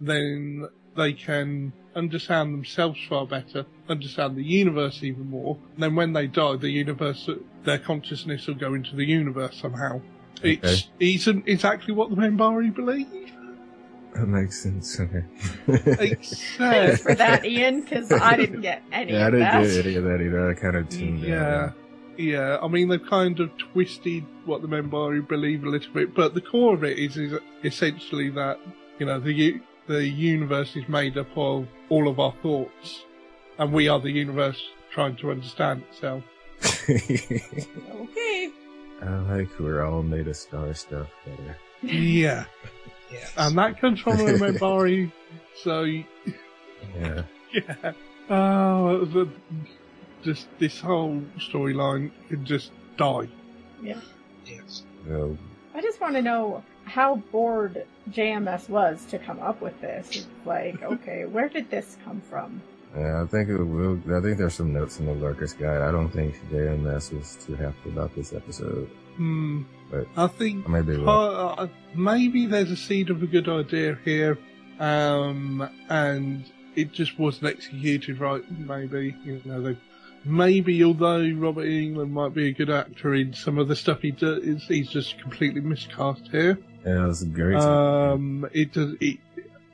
[0.00, 0.66] then
[0.96, 5.58] they can understand themselves far better, understand the universe even more.
[5.74, 7.28] And then when they die, the universe,
[7.64, 10.00] their consciousness will go into the universe somehow.
[10.42, 13.32] It's, isn't exactly what the Minbari believe.
[14.14, 15.00] That makes sense.
[15.00, 15.24] Okay.
[16.56, 20.04] Thanks for that, Ian, because I didn't get any yeah, I didn't get any of
[20.04, 20.50] that either.
[20.50, 21.72] I kind of tuned yeah, out.
[22.18, 22.58] yeah.
[22.60, 26.42] I mean, they've kind of twisted what the Minbari believe a little bit, but the
[26.42, 28.58] core of it is, is essentially that
[28.98, 33.06] you know the the universe is made up of all of our thoughts,
[33.58, 36.22] and we are the universe trying to understand itself.
[36.88, 38.50] Okay.
[39.02, 41.56] I like we're all made of star stuff better.
[41.82, 42.44] Yeah,
[43.10, 43.32] Yes.
[43.36, 45.10] and that comes from the Minbari.
[45.62, 47.22] So Yeah.
[47.52, 47.92] yeah.
[48.30, 49.28] Oh, the,
[50.22, 53.28] just this whole storyline could just die.
[53.82, 54.00] Yeah.
[54.46, 54.84] Yes.
[55.08, 55.36] So,
[55.74, 60.08] I just want to know how bored JMS was to come up with this.
[60.12, 62.62] It's like, okay, where did this come from?
[62.96, 63.98] Yeah, I think it will.
[64.14, 65.80] I think there's some notes in the Lurker's Guide.
[65.80, 68.90] I don't think JMS was too happy about this episode.
[69.16, 69.62] Hmm.
[69.90, 71.58] But I think I may be wrong.
[71.58, 74.38] uh, maybe there's a seed of a good idea here,
[74.78, 76.44] um, and
[76.76, 78.42] it just wasn't executed right.
[78.50, 79.76] Maybe you know, they,
[80.24, 84.10] maybe although Robert Englund might be a good actor in some of the stuff he
[84.10, 86.58] does, he's just completely miscast here.
[86.86, 87.60] Yeah, was great.
[87.60, 89.18] Um, it does, it,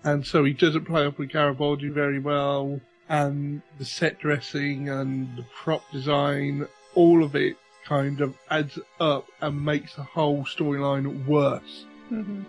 [0.04, 5.36] and so he doesn't play off with Garibaldi very well, and the set dressing and
[5.36, 11.24] the prop design, all of it kind of adds up and makes the whole storyline
[11.26, 11.86] worse.
[12.10, 12.44] Mhm.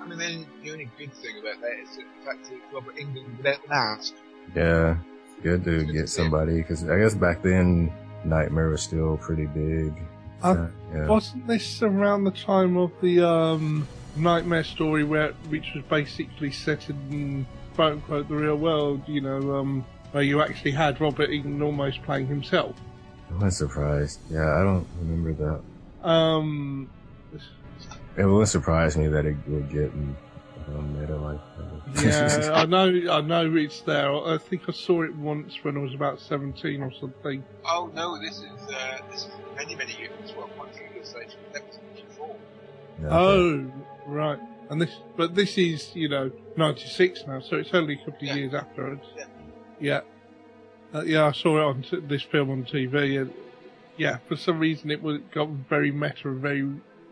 [0.00, 2.96] I mean, then the only good thing about that is that the fact that Robert
[2.96, 4.14] Englund without mask.
[4.56, 4.96] yeah,
[5.42, 7.92] good to get somebody because I guess back then
[8.24, 9.92] Nightmare was still pretty big.
[10.42, 11.06] Uh, So, yeah.
[11.06, 13.86] Wasn't this around the time of the um,
[14.16, 19.02] Nightmare story, where which was basically set in quote unquote the real world?
[19.06, 22.74] You know, um, where you actually had Robert Englund almost playing himself.
[23.30, 24.18] I was surprised.
[24.30, 25.32] Yeah, I don't remember
[26.02, 26.08] that.
[26.08, 26.90] Um,
[28.16, 30.16] It wouldn't surprise me that it would get um,
[31.00, 32.04] meta like that.
[32.04, 32.86] Yeah, I know.
[33.10, 34.12] I know it's there.
[34.14, 37.44] I think I saw it once when I was about seventeen or something.
[37.66, 40.34] Oh no, this is uh, this is many many years.
[40.36, 42.36] Well, one few years later, episode four.
[43.02, 43.72] Yeah, Oh,
[44.06, 44.38] right.
[44.70, 48.14] And this, but this is you know ninety six now, so it's only a couple
[48.14, 48.34] of Yeah.
[48.34, 49.04] years afterwards.
[49.16, 49.24] Yeah.
[49.80, 50.00] Yeah.
[50.94, 53.32] Uh, yeah, I saw it on t- this film on TV, and
[53.96, 56.70] yeah, for some reason it was got very meta and very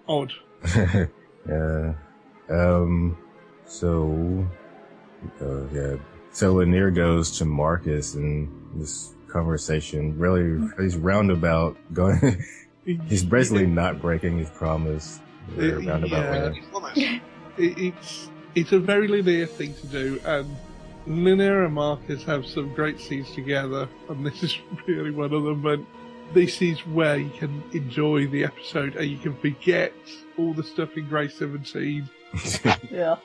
[0.08, 0.32] odd.
[1.48, 1.94] yeah.
[2.48, 3.18] Um.
[3.66, 4.46] So.
[5.40, 5.96] Uh, yeah.
[6.30, 12.42] So Lennier goes to Marcus, and this conversation really he's roundabout going.
[12.84, 15.20] he's basically not breaking his promise.
[15.56, 16.80] in a roundabout yeah.
[16.80, 17.22] way.
[17.58, 17.78] He's almost.
[17.78, 20.56] it, it's it's a very linear thing to do, and
[21.06, 25.64] Lennier and Marcus have some great scenes together, and this is really one of them.
[25.66, 25.86] And
[26.34, 29.92] this is where you can enjoy the episode, and you can forget
[30.38, 32.08] all the stuff in Grey Seventeen.
[32.90, 33.16] Yeah.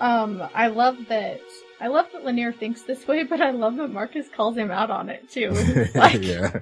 [0.00, 1.40] Um, I love that.
[1.80, 4.90] I love that Lennier thinks this way, but I love that Marcus calls him out
[4.90, 5.50] on it too.
[5.94, 6.60] Like, yeah.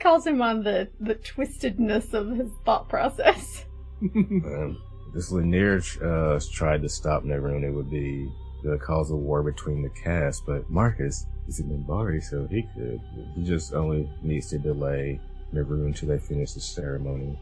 [0.00, 3.64] calls him on the the twistedness of his thought process.
[4.02, 4.80] Um,
[5.12, 7.62] this Lennier uh, tried to stop Neroon.
[7.64, 8.30] It would be
[8.62, 13.00] the cause of war between the cast, but Marcus is an Minbari, so he could.
[13.34, 15.20] He just only needs to delay
[15.52, 17.38] Neroon until they finish the ceremony.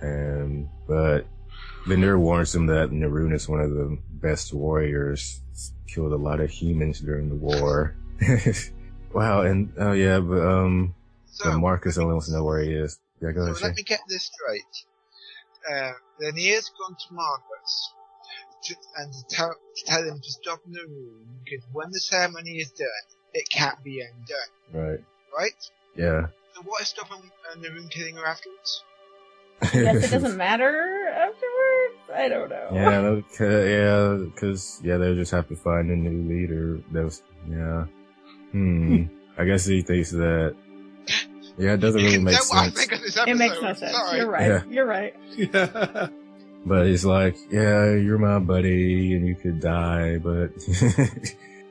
[0.00, 1.26] And but
[1.86, 5.40] Lennier warns him that Neroon is one of the best warriors.
[5.86, 7.96] Killed a lot of humans during the war.
[9.12, 10.94] wow, and oh yeah, but um,
[11.26, 12.98] So, but Marcus only wants to know where he is.
[13.20, 13.62] Yeah, go so ahead.
[13.62, 14.62] Let me get this straight.
[15.68, 15.92] Uh,
[16.22, 17.92] Lennier's gone to Marcus
[18.64, 22.00] to, and to tell, to tell him to stop in the room because when the
[22.00, 22.86] ceremony is done,
[23.34, 25.00] it can't be undone, Right.
[25.36, 25.70] right?
[25.96, 26.26] Yeah.
[26.54, 28.84] So what is stopping in the room killing her afterwards?
[29.74, 32.00] Yes, it doesn't matter afterwards.
[32.14, 32.70] I don't know.
[32.72, 36.80] Yeah, no, 'cause- yeah, because yeah, they'll just have to find a new leader.
[36.92, 37.84] That was yeah.
[38.52, 39.04] Hmm.
[39.38, 40.56] I guess he thinks that.
[41.60, 42.74] Yeah, it doesn't really make tell what I sense.
[42.78, 43.30] think of this episode.
[43.30, 43.92] It makes no sense.
[43.92, 44.18] Sorry.
[44.18, 44.48] You're right.
[44.48, 44.62] Yeah.
[44.68, 45.14] You're right.
[45.36, 46.08] yeah.
[46.66, 50.50] But he's like, yeah, you're my buddy, and you could die, but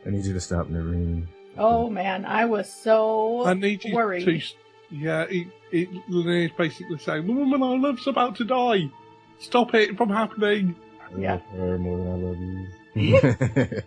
[0.04, 1.28] I need you to stop Neroon.
[1.60, 4.26] Oh man, I was so I need you worried.
[4.26, 4.42] to.
[4.90, 8.90] Yeah, it, it, Lennier's basically saying, the woman I love's about to die.
[9.38, 10.76] Stop it from happening.
[11.16, 11.34] I Yeah.
[11.34, 12.40] love her more than I love
[12.96, 13.82] you.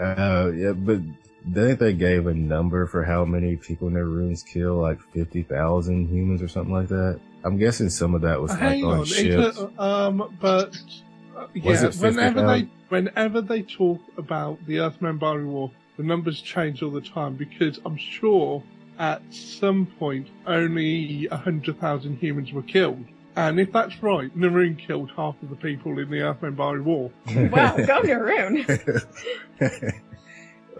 [0.00, 1.00] uh, yeah, but
[1.50, 4.76] didn't they gave a number for how many people Neroon's kill?
[4.76, 7.20] Like 50,000 humans or something like that?
[7.44, 9.58] I'm guessing some of that was like on, on, ships.
[9.58, 10.76] it, um, but
[11.36, 12.46] uh, Was yeah, it whenever 50,000?
[12.46, 17.78] they whenever they talk about the Earth-Minbari War, the numbers change all the time because
[17.84, 18.62] I'm sure
[18.98, 23.04] at some point only a hundred thousand humans were killed.
[23.36, 27.10] And if that's right, Neroon killed half of the people in the Earth-Minbari War.
[27.50, 28.64] Wow, go Neroon.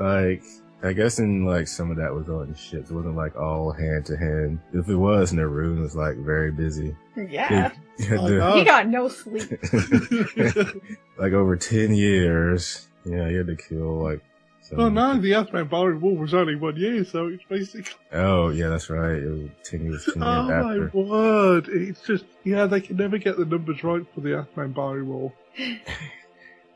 [0.00, 0.42] like,
[0.82, 2.90] I guess in like some of that was on ships.
[2.90, 4.60] It wasn't like all hand to hand.
[4.72, 6.94] If it was, Neroon was like very busy.
[7.16, 7.70] Yeah.
[7.98, 8.58] He Oh, to- God.
[8.58, 9.50] He got no sleep.
[11.18, 12.88] like over 10 years.
[13.04, 14.20] Yeah, he had to kill like.
[14.62, 17.92] some- Oh no, the Earth-Minbari War was only one year, so it's basically.
[18.12, 19.12] Oh, yeah, that's right.
[19.22, 21.68] It was 10 years, 10 years Oh my word!
[21.68, 25.32] It's just yeah, they can never get the numbers right for the Earth-Minbari War.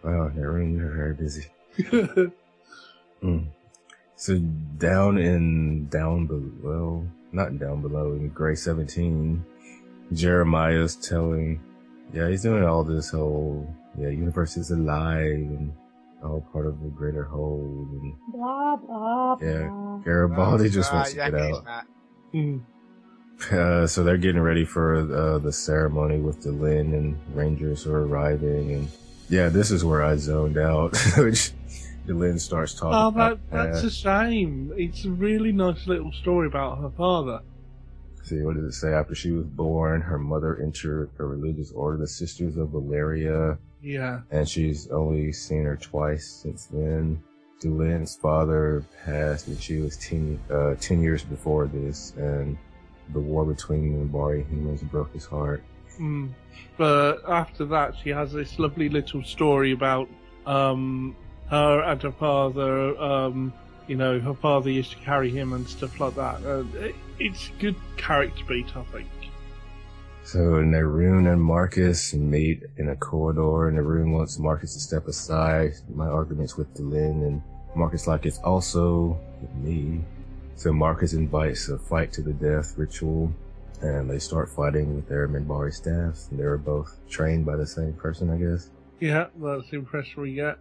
[0.02, 1.46] Wow, Neroon, you're very busy.
[3.22, 3.46] Mm.
[4.16, 4.38] So
[4.78, 9.44] down in down below, not down below in Gray Seventeen,
[10.12, 11.60] Jeremiah's telling,
[12.12, 15.72] yeah, he's doing all this whole, yeah, universe is alive and
[16.24, 17.86] all part of the greater whole.
[18.02, 19.46] And blah blah blah.
[19.46, 21.64] yeah, Garibaldi just wants to Ah, get yeah, out.
[21.64, 22.60] Matt.
[23.52, 28.72] Uh, so they're getting ready for uh, the ceremony with Delenn and Rangers are arriving,
[28.72, 28.88] and
[29.28, 30.96] yeah, this is where I zoned out.
[31.16, 31.56] Which the
[32.14, 32.94] Lynn starts talking.
[32.94, 34.72] Oh, that, that's a shame.
[34.76, 37.40] It's a really nice little story about her father.
[38.24, 38.92] See, what does it say?
[38.92, 44.20] After she was born, her mother entered a religious order, the Sisters of Valeria, Yeah.
[44.30, 47.22] and she's only seen her twice since then.
[47.60, 52.56] Delenn's father passed when she was 10, uh, 10 years before this, and
[53.12, 55.62] the war between the Bari humans broke his heart.
[55.98, 56.30] Mm.
[56.76, 60.08] But after that, she has this lovely little story about
[60.46, 61.16] um,
[61.50, 62.98] her and her father.
[63.00, 63.52] Um,
[63.86, 66.44] you know, her father used to carry him and stuff like that.
[66.44, 69.08] Uh, it, it's good character beat, I think.
[70.24, 75.72] So Neroon and Marcus meet in a corridor, and Neroon wants Marcus to step aside.
[75.94, 77.42] My arguments with Delenn, and
[77.74, 80.00] Marcus like it's also with me.
[80.54, 83.32] So Marcus invites a fight to the death ritual,
[83.80, 86.28] and they start fighting with their Minbari staffs.
[86.30, 88.68] They were both trained by the same person, I guess.
[89.00, 90.58] Yeah, that's the impression we get.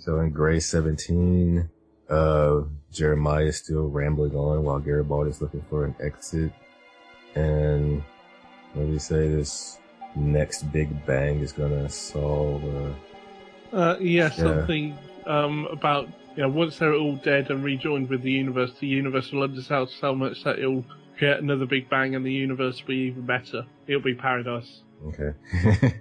[0.00, 1.68] So in Gray 17,
[2.08, 2.60] uh,
[2.90, 6.52] Jeremiah is still rambling on while Garibaldi Garibaldi's looking for an exit.
[7.34, 8.02] And
[8.72, 9.28] what do you say?
[9.28, 9.78] This
[10.16, 14.42] next big bang is gonna solve, uh, Uh, yeah, Yeah.
[14.42, 18.86] something um, about you know, once they're all dead and rejoined with the universe, the
[18.86, 20.84] universe will undersell so much that it'll
[21.18, 23.66] create another big bang and the universe will be even better.
[23.86, 24.82] It'll be paradise.
[25.08, 25.34] okay.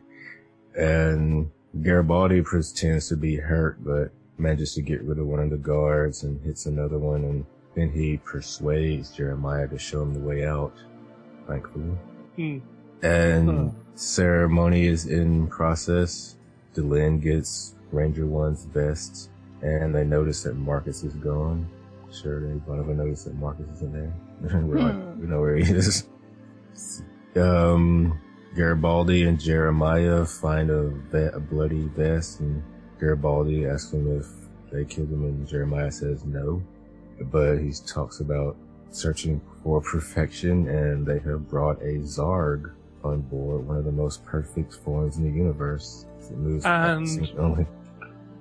[0.78, 1.52] and
[1.82, 6.24] Garibaldi pretends to be hurt, but manages to get rid of one of the guards
[6.24, 10.74] and hits another one, and then he persuades Jeremiah to show him the way out,
[11.48, 11.92] thankfully.
[12.36, 12.58] Hmm.
[13.04, 13.70] And Huh.
[13.96, 16.38] ceremony is in process.
[16.74, 19.30] Delenn gets Ranger One's vest,
[19.62, 21.68] and they notice that Marcus is gone.
[22.12, 24.14] Sure, they them noticed that Marcus isn't there.
[24.64, 25.22] We're like, Hmm.
[25.22, 26.08] we know where he is.
[27.36, 28.20] Um,
[28.56, 30.92] Garibaldi and Jeremiah find a,
[31.36, 32.64] a bloody vest, and
[33.00, 34.28] Garibaldi asks him if
[34.72, 36.62] they killed him, and Jeremiah says no.
[37.32, 38.56] But he talks about
[38.92, 42.72] searching for perfection, and they have brought a Zarg
[43.04, 46.06] on board, one of the most perfect forms in the universe.
[46.30, 47.66] It moves And- only.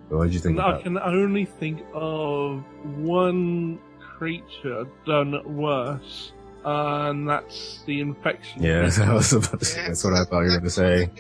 [0.09, 0.83] What did you think I about?
[0.85, 2.65] can only think of
[2.97, 6.33] one creature done worse,
[6.65, 8.63] and that's the infection.
[8.63, 11.11] Yeah, I was about to That's what I thought you were going to say.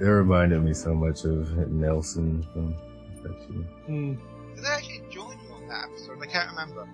[0.00, 2.74] It reminded me so much of Nelson from
[3.16, 3.68] Infection.
[3.86, 4.14] Hmm.
[4.54, 6.20] Did they actually join you on that episode?
[6.20, 6.88] I can't remember.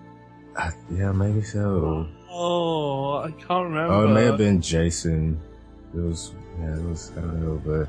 [0.55, 2.07] Uh, yeah, maybe so.
[2.29, 3.93] Oh, I can't remember.
[3.93, 5.39] Oh, it may have been Jason.
[5.95, 7.87] It was, yeah, it was, I don't know, but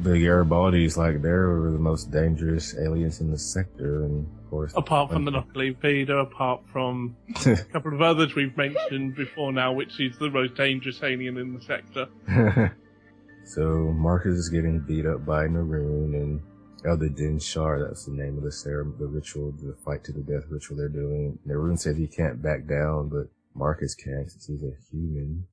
[0.00, 4.72] the Garibaldi's like, they were the most dangerous aliens in the sector, and of course.
[4.74, 9.72] Apart from the Knuckly Peter, apart from a couple of others we've mentioned before now,
[9.72, 12.08] which is the most dangerous alien in the sector.
[13.44, 13.62] so
[13.96, 16.40] Marcus is getting beat up by Neroon and
[16.82, 20.44] the Denn'sha, that's the name of the ceremony, the ritual, the fight to the death
[20.50, 21.38] ritual they're doing.
[21.46, 25.46] Neroon said he can't back down, but Marcus can since he's a human.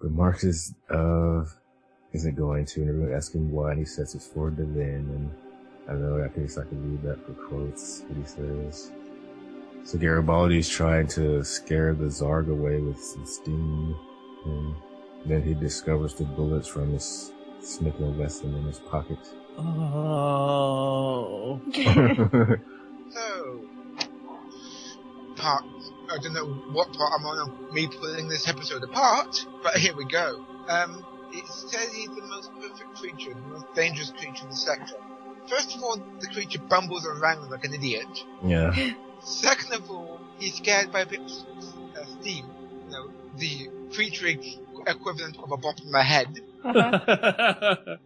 [0.00, 1.44] But Marcus uh
[2.14, 5.30] isn't going to, and everyone asks him why, and he says it's for Delenn, and
[5.88, 8.92] I don't know, I guess I can read that for quotes, what he says.
[9.82, 13.94] So Garibaldi's trying to scare the Zarg away with some steam,
[14.46, 14.74] and
[15.26, 19.18] then he discovers the bullets from his Smith & Wesson in his pocket.
[19.58, 20.80] Oh.
[23.14, 23.60] So,
[25.36, 25.64] part.
[26.10, 29.94] I don't know what part I'm on of me pulling this episode apart, but here
[29.96, 30.44] we go.
[30.68, 31.04] Um,
[31.34, 34.96] it says he's the most perfect creature, the most dangerous creature in the sector.
[35.48, 38.24] First of all, the creature bumbles around like an idiot.
[38.44, 38.74] yeah.
[39.20, 41.30] Second of all, he's scared by a bit of
[41.96, 42.44] uh, steam.
[42.86, 44.26] You know, the creature
[44.86, 46.40] equivalent of a bump in the head.
[46.64, 47.96] Uh-huh.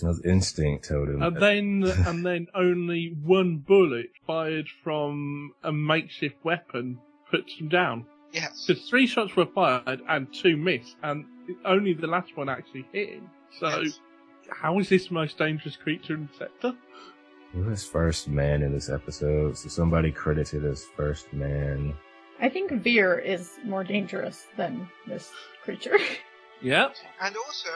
[0.00, 1.22] His instinct told him.
[1.22, 6.98] and then and then only one bullet fired from a makeshift weapon
[7.30, 8.06] puts him down.
[8.32, 8.64] Yes.
[8.66, 11.24] Because three shots were fired and two missed, and
[11.64, 13.30] only the last one actually hit him.
[13.58, 14.00] So, Yes.
[14.50, 16.74] how is this most dangerous creature in the sector?
[17.52, 19.56] Who was first man in this episode?
[19.56, 21.94] So somebody credited as first man.
[22.40, 25.32] I think Vir is more dangerous than this
[25.64, 25.98] creature.
[26.60, 26.88] Yeah.
[27.22, 27.68] And also,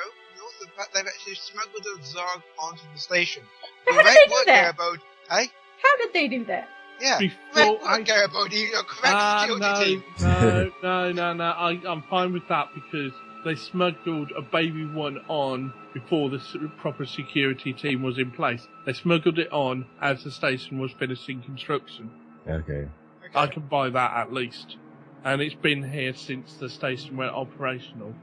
[0.42, 3.44] also the fact they've actually smuggled a Zarg onto the station.
[3.86, 4.44] How did they do that?
[4.46, 4.98] care about,
[5.30, 5.46] eh?
[5.80, 6.68] How did they do that?
[7.00, 7.18] Yeah.
[7.20, 10.04] Before I care about you, your correct security no, team.
[10.20, 11.44] no, no, no, no.
[11.44, 13.12] I, I'm fine with that because
[13.44, 16.38] they smuggled a baby one on before the
[16.78, 18.66] proper security team was in place.
[18.86, 22.10] They smuggled it on as the station was finishing construction.
[22.48, 22.88] Okay.
[23.34, 24.76] I can buy that at least.
[25.24, 28.14] And it's been here since the station went operational.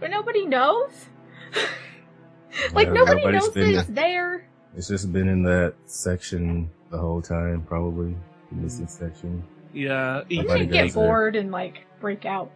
[0.00, 1.06] But nobody knows?
[2.72, 4.48] like, Yeah, nobody knows that it's there.
[4.76, 8.16] It's just been in that section the whole time, probably.
[8.50, 9.44] The missing section.
[9.72, 11.04] Yeah, You each, Nobody get goes there.
[11.06, 12.50] bored and, like, break out.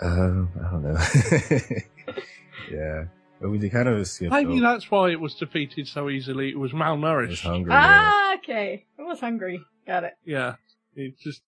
[0.00, 0.98] Um, I don't know.
[2.70, 3.04] yeah.
[3.40, 6.48] But we kind of skipped maybe over- that's why it was defeated so easily.
[6.50, 7.42] It was It was malnourished.
[7.42, 7.72] hungry.
[7.72, 8.10] yeah.
[8.12, 8.86] Ah, okay.
[8.98, 9.60] I was hungry.
[9.86, 10.14] Got it.
[10.24, 10.54] Yeah,
[10.96, 11.42] it just.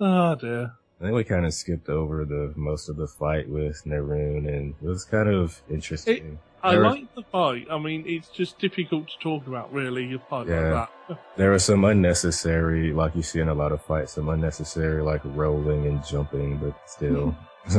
[0.00, 0.72] Oh dear.
[1.00, 4.74] I think we kind of skipped over the most of the fight with Neroon, and
[4.80, 6.38] it was kind of interesting.
[6.62, 7.66] I There was- like the fight.
[7.70, 10.60] I mean, it's just difficult to talk about, really, a fight Yeah.
[10.72, 11.18] like that.
[11.36, 15.20] There was some unnecessary, like you see in a lot of fights, some unnecessary like
[15.24, 17.36] rolling and jumping, but still.
[17.66, 17.76] I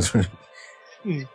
[1.04, 1.28] mean, it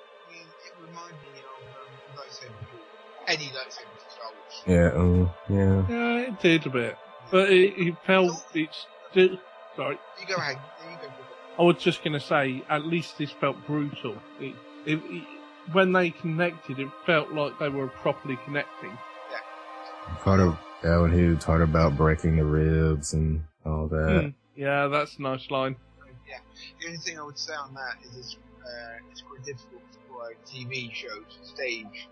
[0.80, 2.80] reminded me of um, lightsaber duel.
[3.26, 4.32] Any lightsaber to Star
[4.66, 5.84] yeah, um, yeah.
[5.88, 6.96] Yeah, it did a bit,
[7.30, 9.38] but it, it felt it's still.
[9.76, 10.58] Sorry, You go ahead.
[10.82, 11.08] You go.
[11.58, 14.16] I was just gonna say, at least this felt brutal.
[14.40, 14.54] It,
[14.86, 15.24] it, it,
[15.72, 18.96] when they connected, it felt like they were properly connecting.
[20.20, 24.22] Part of yeah, when he talked about breaking the ribs and all that.
[24.22, 24.28] Hmm.
[24.54, 25.76] Yeah, that's a nice line.
[26.28, 26.38] Yeah.
[26.80, 30.30] The only thing I would say on that is it's, uh, it's quite difficult for
[30.30, 32.08] a TV show to stage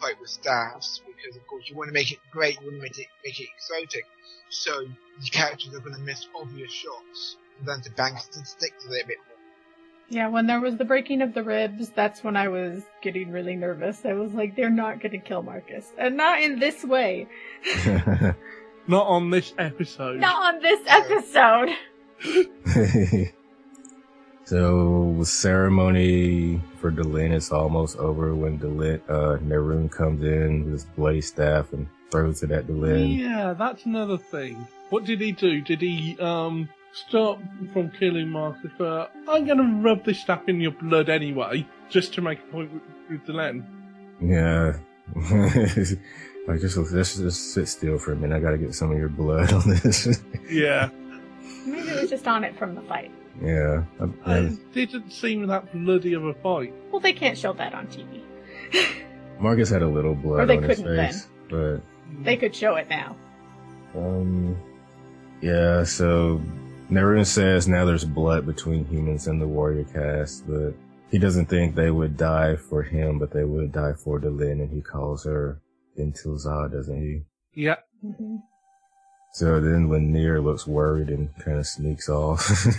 [0.00, 2.82] fight with staffs because, of course, you want to make it great, you want to
[2.82, 4.02] make it make it exciting.
[4.48, 4.86] So
[5.20, 8.92] the characters are going to miss obvious shots, and then to bank to stick to
[8.92, 9.36] it a bit more.
[10.08, 13.54] Yeah, when there was the breaking of the ribs, that's when I was getting really
[13.54, 14.04] nervous.
[14.04, 15.92] I was like, they're not gonna kill Marcus.
[15.98, 17.28] And not in this way.
[18.86, 20.18] Not on this episode.
[20.18, 21.76] Not on this episode!
[24.50, 30.72] so the ceremony for Delenn is almost over when Delenn, uh, Neroon comes in with
[30.72, 33.16] his bloody staff and throws it at Delenn.
[33.16, 34.66] Yeah, that's another thing.
[34.88, 35.60] What did he do?
[35.60, 37.40] Did he um stop
[37.72, 38.72] from killing Marcus?
[38.76, 42.72] But I'm gonna rub this stuff in your blood anyway, just to make a point
[42.72, 43.64] with, with Delenn.
[44.20, 44.78] Yeah.
[46.48, 48.34] like just, just just sit still for a minute.
[48.34, 50.20] I gotta get some of your blood on this.
[50.50, 50.88] Yeah,
[51.64, 53.12] Maybe it was just on it from the fight.
[53.42, 53.84] Yeah.
[54.00, 56.72] I- I- it didn't seem that bloody of a fight.
[56.90, 58.22] Well, they can't show that on TV.
[59.40, 61.80] Marcus had a little Or blood they on his couldn't face, but
[62.22, 63.16] They could show it now.
[63.94, 64.56] um,
[65.40, 65.82] yeah.
[65.84, 66.40] So
[66.90, 70.74] Neroon says now there's blood between humans and the warrior caste, but
[71.10, 74.70] he doesn't think they would die for him, but they would die for Delenn, and
[74.70, 75.60] he calls her
[75.98, 77.22] Entil'Zha, doesn't he?
[77.54, 78.36] Yeah, hmm
[79.32, 82.46] So then when Nier looks worried and kind of sneaks off,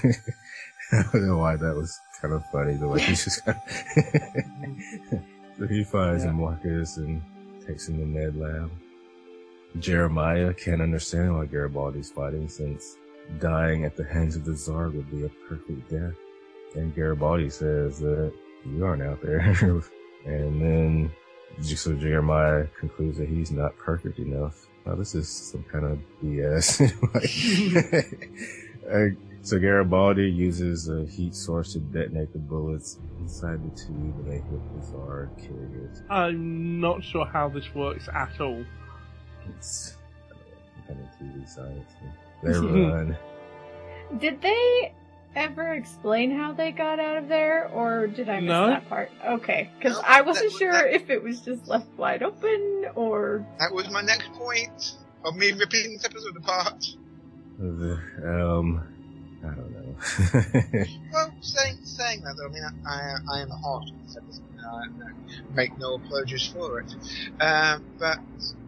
[0.94, 2.74] I don't know why that was kind of funny.
[2.76, 5.22] The way he's just kind of
[5.58, 6.32] so he finds Yeah.
[6.32, 7.22] Marcus and
[7.66, 8.72] takes him to Med Lab.
[9.80, 12.98] Jeremiah can't understand why Garibaldi's fighting since
[13.40, 16.14] dying at the hands of the Tsar would be a perfect death.
[16.76, 18.34] And Garibaldi says that
[18.66, 19.40] you aren't out there.
[20.26, 21.12] and then
[21.62, 24.68] so Jeremiah concludes that he's not perfect enough.
[24.86, 26.82] Now this is some kind of BS.
[28.92, 33.90] Like- so Garibaldi uses a heat source to detonate the bullets inside the tube
[34.20, 36.04] and they hit the Tsar and.
[36.10, 38.64] I'm not sure how this works at all.
[39.50, 39.98] It's
[40.88, 41.92] I don't know, kind of TV science.
[42.44, 43.18] They run.
[44.20, 44.94] Did they
[45.36, 48.68] ever explain how they got out of there, or did I miss No.
[48.68, 49.10] that part?
[49.26, 52.86] Okay, because No, I wasn't that- sure that- if it was just left wide open
[52.96, 53.46] or.
[53.60, 56.84] That was my next point of me repeating this episode apart.
[57.58, 58.84] The, um,
[59.44, 59.96] I don't know.
[61.14, 64.40] Well, saying saying that though, I mean, I I, I am a heart of this.
[64.64, 66.94] I make no apologies for it.
[67.40, 68.20] Um, but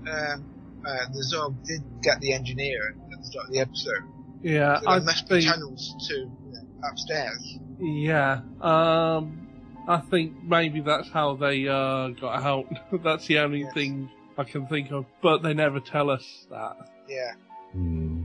[0.09, 0.43] um,
[0.85, 4.03] uh, the Zarg did get the engineer at the start of the episode.
[4.41, 7.57] Yeah, So I there must be tunnels to you know, upstairs.
[7.79, 8.41] Yeah.
[8.61, 9.39] Um.
[9.87, 12.65] I think maybe that's how they uh, got out.
[13.03, 13.73] that's the only Yes.
[13.73, 15.05] thing I can think of.
[15.21, 16.77] But they never tell us that.
[17.07, 17.33] Yeah.
[17.73, 18.23] Hmm.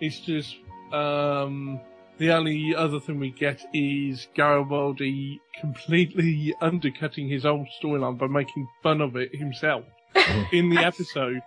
[0.00, 0.56] It's just
[0.92, 1.80] um,
[2.20, 8.68] the only other thing we get is Garibaldi completely undercutting his own storyline by making
[8.82, 9.84] fun of it himself
[10.52, 11.40] in the episode.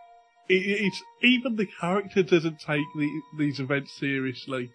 [0.49, 0.55] It,
[0.85, 4.71] it's even the character doesn't take the, these events seriously.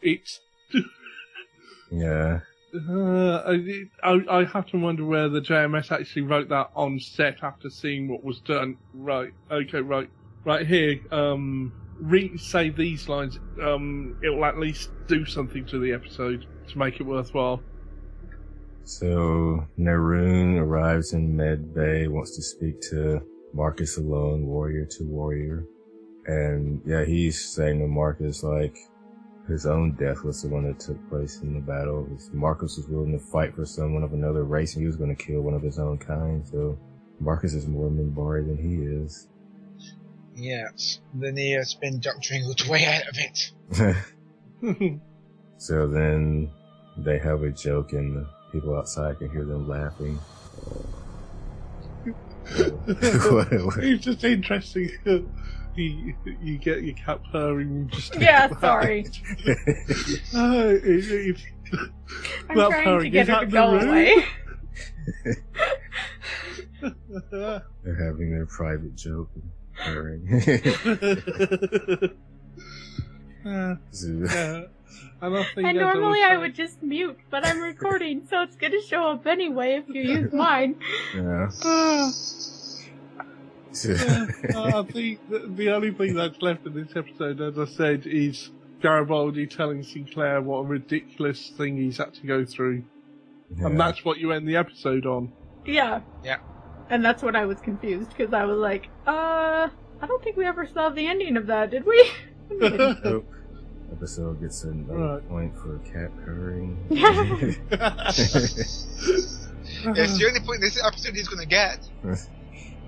[0.00, 0.38] It's
[1.90, 2.40] Yeah.
[2.88, 7.68] uh, I, I I have to wonder whether JMS actually wrote that on set after
[7.70, 8.76] seeing what was done.
[8.94, 10.08] Right, okay, right,
[10.44, 11.00] right here.
[11.10, 13.38] Um, re say these lines.
[13.62, 17.62] Um, it will at least do something to the episode to make it worthwhile.
[18.84, 23.20] So Neroon arrives in Med Bay, wants to speak to
[23.52, 25.64] Marcus alone, warrior to warrior.
[26.26, 28.76] And yeah, he's saying to Marcus like
[29.48, 32.08] his own death was the one that took place in the battle.
[32.32, 35.24] Marcus was willing to fight for someone of another race and he was going to
[35.24, 36.46] kill one of his own kind.
[36.46, 36.78] So
[37.18, 39.28] Marcus is more Minbari than he is.
[40.40, 41.00] Yes.
[41.14, 45.00] Then he has been doctoring all the way out of it.
[45.58, 46.50] so then
[46.96, 50.18] they have a joke and the people outside can hear them laughing.
[52.56, 54.90] What- what- it's just interesting.
[55.76, 58.16] you, you get your cat purring just.
[58.16, 59.06] Yeah, sorry.
[60.34, 61.36] Uh, it, it,
[62.48, 64.24] I'm trying Harry, to get is her to go the away.
[67.30, 69.50] They're having their private joke and
[69.84, 70.26] purring.
[73.44, 74.62] Uh, So- yeah.
[75.22, 78.80] And, I think And normally I would just mute, but I'm recording, so it's gonna
[78.82, 80.76] show up anyway if you use mine.
[81.14, 81.48] yeah.
[81.64, 82.10] Ah.
[83.72, 83.92] So-
[84.54, 88.06] uh, I think the, the only thing that's left in this episode, as I said,
[88.06, 88.50] is
[88.82, 92.84] Garibaldi telling Sinclair what a ridiculous thing he's had to go through.
[93.56, 93.66] yeah.
[93.66, 95.32] And that's what you end the episode on.
[95.64, 96.00] Yeah.
[96.24, 96.38] Yeah.
[96.90, 99.68] And that's what I was confused, because I was like, uh,
[100.02, 102.10] I don't think we ever saw the ending of that, did we?
[103.04, 103.26] Nope.
[103.92, 105.28] Episode gets another Right.
[105.28, 106.76] point for cat purring.
[109.82, 111.88] It's the only point this episode is going to get.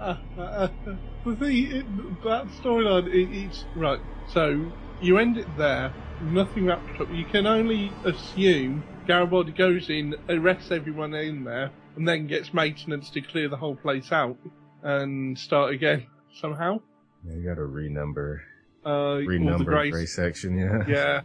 [0.01, 0.69] Uh, uh,
[1.25, 4.01] the thing, it, that storyline, it, it's right.
[4.33, 5.93] So you end it there.
[6.23, 7.09] Nothing wrapped up.
[7.13, 13.11] You can only assume Garibaldi goes in, arrests everyone in there, and then gets maintenance
[13.11, 14.37] to clear the whole place out
[14.83, 16.81] and start again somehow.
[17.27, 18.41] Yeah, you gotta renumber,
[18.85, 19.93] Uh, renumber grace.
[19.93, 20.85] gray section, yeah.
[20.89, 21.21] Yeah.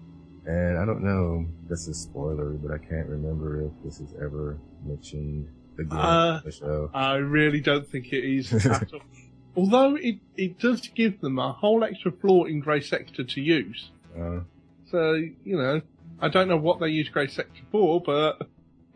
[0.45, 4.57] And I don't know, this is spoilery, but I can't remember if this is ever
[4.85, 6.89] mentioned again Uh, the show.
[6.93, 8.53] I really don't think it is.
[9.57, 13.89] Although it, it does give them a whole extra floor in Grey Sector to use.
[14.17, 14.41] Uh,
[14.89, 15.81] So, you know,
[16.21, 18.47] I don't know what they use Grey Sector for, but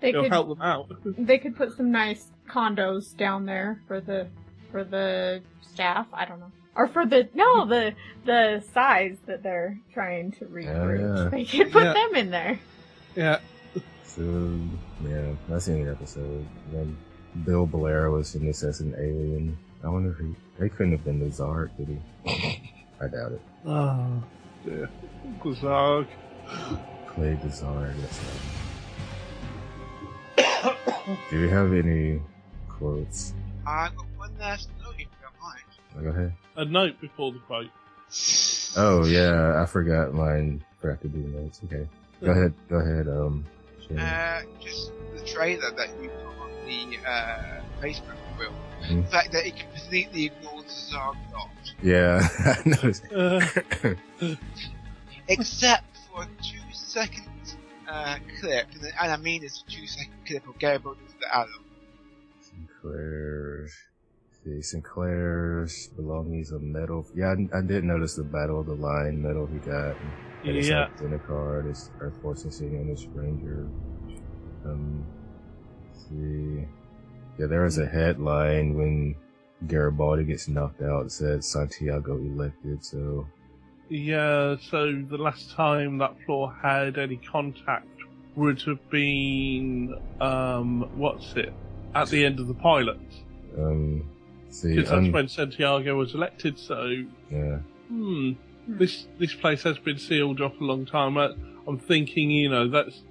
[0.01, 0.89] They it'll could help them out.
[1.05, 4.27] they could put some nice condos down there for the
[4.71, 6.07] for the staff.
[6.13, 7.93] I don't know, or for the no the
[8.25, 11.01] the size that they're trying to recruit.
[11.01, 11.29] yeah.
[11.29, 11.93] They could put Yeah.
[11.93, 12.59] them in there.
[13.15, 13.39] Yeah.
[14.03, 14.21] so,
[15.07, 16.45] yeah, that's the end of the episode.
[16.71, 16.97] Then
[17.45, 19.57] Bill Blair was in this as an alien.
[19.83, 22.71] I wonder if he, they couldn't have been the Zarg, did he?
[23.01, 23.41] I doubt it.
[23.65, 23.97] Ah.
[24.07, 24.23] Oh,
[24.65, 24.89] dear.
[25.41, 26.07] Gazarg.
[27.15, 28.60] Play the Zarg, that's all.
[31.29, 32.21] Do we have any
[32.69, 33.33] quotes?
[33.65, 36.03] I've got one last note if you don't mind.
[36.03, 36.33] Go ahead.
[36.57, 37.69] A note before the quote.
[38.77, 40.63] Oh yeah, I forgot mine.
[40.79, 41.61] Forgot to do notes.
[41.65, 41.87] Okay,
[42.23, 42.53] go ahead.
[42.69, 43.07] Go ahead.
[43.07, 43.45] Um,
[43.87, 43.99] Shane.
[43.99, 48.53] Uh, just the trailer that you put on the uh, Facebook, Will.
[48.83, 49.03] Mhm.
[49.05, 51.49] The fact that it completely ignores the Zarg plot,
[51.83, 53.03] yeah, I noticed.
[53.11, 53.45] Uh,
[55.27, 57.27] except for a two second
[57.91, 61.47] uh, clip, and, and I mean it's a two second clip of Garibaldi's the Arrow.
[62.41, 63.73] Sinclair's.
[64.43, 67.05] See, Sinclair's belongings of metal.
[67.15, 69.95] Yeah, I, I did notice the Battle of the Line medal he got.
[70.43, 70.87] And it's yeah.
[70.87, 71.67] like in a card.
[71.67, 73.67] It's Earth Force Insignia and it's Ranger.
[74.65, 75.05] Um,
[75.85, 76.67] let's see.
[77.37, 79.15] Yeah, there was a headline when
[79.67, 81.05] Garibaldi gets knocked out.
[81.05, 82.83] It said Santiago elected.
[82.83, 83.27] So
[83.91, 87.87] Yeah, so the last time that floor had any contact
[88.35, 91.53] would have been, um, what's it?
[91.93, 92.99] At the end of the pilot.
[93.59, 94.09] um,
[94.49, 96.85] see, Because that's un- when Santiago was elected, so,
[97.29, 97.57] yeah.
[97.89, 98.31] hmm,
[98.65, 101.17] this, this place has been sealed off a long time.
[101.17, 101.31] I,
[101.67, 103.01] I'm thinking, you know, that's,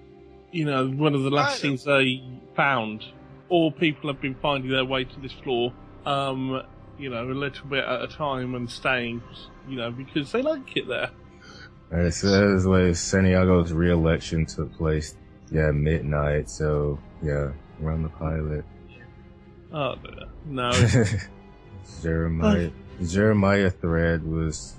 [0.50, 2.22] you know, one of the last things they
[2.56, 3.04] found.
[3.50, 5.74] All people have been finding their way to this floor,
[6.06, 6.62] um,
[6.98, 9.22] you know, a little bit at a time and staying,
[9.70, 11.10] you know, because they like it there.
[11.90, 15.14] And it says like Santiago's re-election took place,
[15.50, 16.50] yeah, midnight.
[16.50, 18.64] So yeah, run the pilot.
[19.72, 19.96] Oh
[20.46, 21.04] no, no.
[22.02, 22.70] Jeremiah
[23.04, 24.74] Jeremiah thread was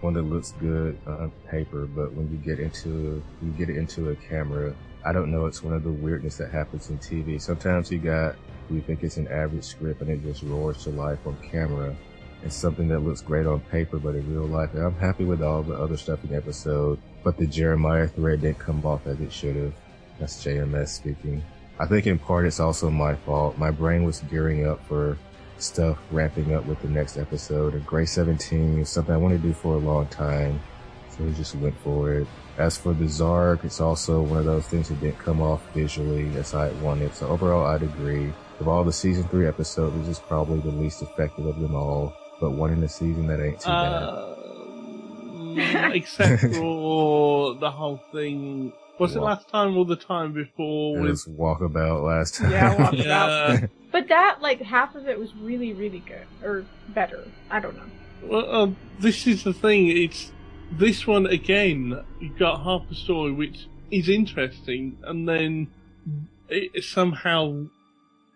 [0.00, 4.10] one that looks good on paper, but when you get into you get it into
[4.10, 4.74] a camera,
[5.04, 5.46] I don't know.
[5.46, 7.40] It's one of the weirdness that happens in TV.
[7.40, 8.36] Sometimes you got
[8.70, 11.94] you think it's an average script and it just roars to life on camera.
[12.42, 15.62] It's something that looks great on paper, but in real life, I'm happy with all
[15.62, 16.98] the other stuff in the episode.
[17.22, 19.72] But the Jeremiah thread didn't come off as it should have.
[20.18, 21.42] That's JMS speaking.
[21.78, 23.58] I think in part it's also my fault.
[23.58, 25.18] My brain was gearing up for
[25.58, 27.74] stuff ramping up with the next episode.
[27.74, 30.60] And Grey 17 is something I want to do for a long time.
[31.10, 32.26] So we just went for it.
[32.58, 36.36] As for the Zarg, it's also one of those things that didn't come off visually
[36.36, 37.14] as I wanted.
[37.14, 38.32] So overall, I'd agree.
[38.58, 42.14] Of all the season three episodes, this is probably the least effective of them all.
[42.40, 44.02] But one in the season that ain't too bad.
[44.02, 48.72] Um, except for the whole thing.
[48.98, 50.98] Was it last time or the time before?
[50.98, 52.50] It With was walkabout last time.
[52.50, 53.66] Yeah, walk- yeah.
[53.92, 56.26] But that, like, half of it was really, really good.
[56.42, 57.24] Or better.
[57.50, 57.90] I don't know.
[58.22, 59.88] Well, uh, this is the thing.
[59.88, 60.32] It's
[60.70, 62.04] this one again.
[62.20, 65.68] You've got half the story which is interesting, and then
[66.48, 67.64] it, somehow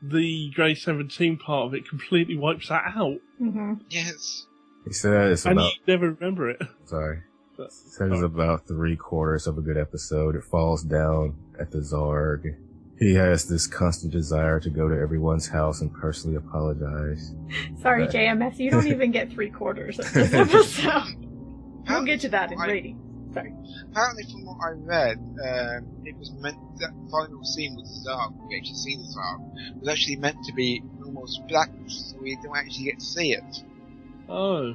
[0.02, 3.74] the Grey Seventeen part of it completely wipes that out, Mm-hmm.
[3.90, 4.46] Yes.
[4.86, 6.60] he said it's and about, you never remember it.
[6.86, 7.20] sorry.
[7.56, 10.34] But- He said it's about three quarters of a good episode.
[10.36, 12.56] It falls down at the Zarg.
[12.98, 17.34] He has this constant desire to go to everyone's house and personally apologize.
[17.82, 18.10] Sorry, Right.
[18.10, 21.26] JMS, you don't even get three quarters of this episode.
[21.88, 23.00] We'll get to that in I- rating.
[23.34, 23.52] Sorry.
[23.90, 28.34] Apparently, from what I read, um, it was meant that final scene with the Zarg,
[28.48, 32.56] we actually see the Zarg, was actually meant to be almost black, so we don't
[32.56, 33.64] actually get to see it.
[34.28, 34.74] Oh,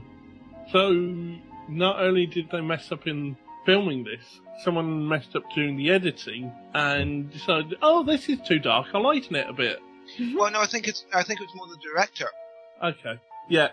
[0.72, 0.92] so
[1.68, 4.24] not only did they mess up in filming this,
[4.64, 8.88] someone messed up doing the editing and decided, oh, this is too dark.
[8.94, 9.80] I'll lighten it a bit.
[10.36, 12.26] Well, no, I think it's I think it was more the director.
[12.84, 13.70] Okay, yeah.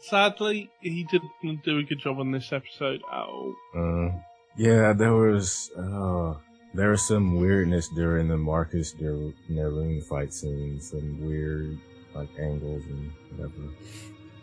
[0.00, 3.54] Sadly, he didn't do a good job on this episode at all.
[3.74, 4.10] Uh,
[4.58, 6.34] yeah, there was, uh,
[6.74, 11.78] there was some weirdness during the Marcus Ner- fight scene, some weird,
[12.14, 13.72] like, angles and whatever.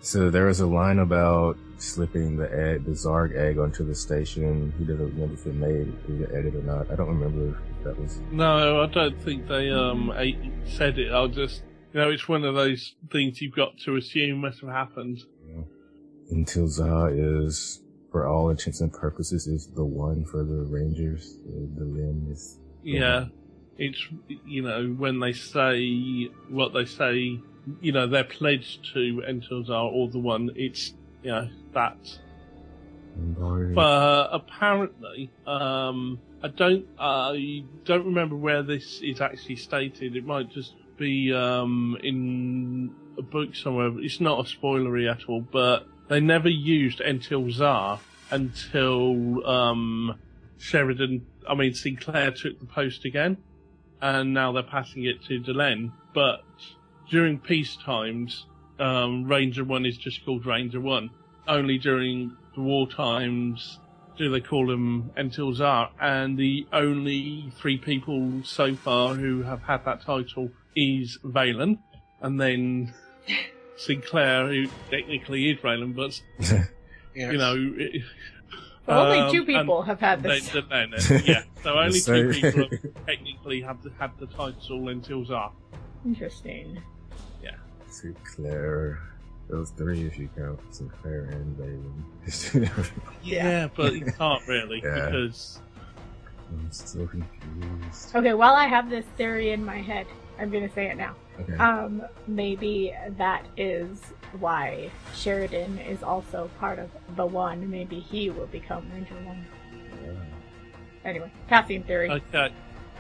[0.02, 4.72] So there was a line about slipping the egg, the Zarg egg onto the station.
[4.78, 6.92] He didn't remember if it made it edit or not.
[6.92, 10.12] I don't remember if that was, No, I don't think they um
[10.66, 11.12] said it.
[11.12, 14.70] I'll just, you know, it's one of those things you've got to assume must have
[14.70, 15.22] happened.
[15.48, 15.68] know.
[16.32, 17.82] Entil'Zha is,
[18.16, 21.36] for all intents and purposes, is the one for the Rangers.
[21.46, 23.26] The, the limb is Yeah,
[23.78, 24.08] it's
[24.46, 27.38] you know when they say what they say,
[27.82, 30.50] you know they're pledged to Entil'Zha or the one.
[30.56, 30.94] It's
[31.24, 31.98] you know that.
[33.76, 40.16] But apparently, um, I don't I don't remember where this is actually stated.
[40.16, 43.92] It might just be um in a book somewhere.
[44.00, 48.00] It's not a spoilery at all, but they never used Entil'Zha
[48.32, 50.20] until um
[50.58, 51.26] Sheridan.
[51.48, 53.38] I mean Sinclair took the post again
[54.02, 55.92] and now they're passing it to Delenn.
[56.14, 56.44] But
[57.10, 58.46] during peace times,
[58.80, 61.10] um, Ranger One is just called Ranger One.
[61.48, 63.80] Only during the war times
[64.18, 69.84] do they call him Entil'Zha, and the only three people so far who have had
[69.86, 71.80] that title is Valen,
[72.22, 72.94] and then
[73.78, 76.68] Sinclair, who technically is Raylan, but Yes.
[77.16, 77.56] you know.
[77.78, 78.02] It,
[78.88, 80.50] Only um, two people have had they, this.
[80.50, 84.82] they, they, they- yeah, so only two people have technically have the, had the title
[84.82, 85.52] Entil'Zha.
[86.06, 86.82] Interesting.
[87.44, 87.56] Yeah.
[87.90, 89.00] Sinclair.
[89.50, 92.70] There was three if you count Sinclair and Valen.
[93.24, 95.06] Yeah, but you can't really Yeah.
[95.10, 95.60] because
[96.50, 98.16] I'm so confused.
[98.16, 100.08] Okay, while I have this theory in my head,
[100.40, 101.16] I'm gonna say it now.
[101.40, 101.56] Okay.
[101.56, 104.00] Um, maybe that is
[104.40, 107.70] why Sheridan is also part of the one.
[107.70, 109.46] Maybe he will become Ranger One.
[111.04, 112.10] Anyway, passing theory.
[112.10, 112.52] okay,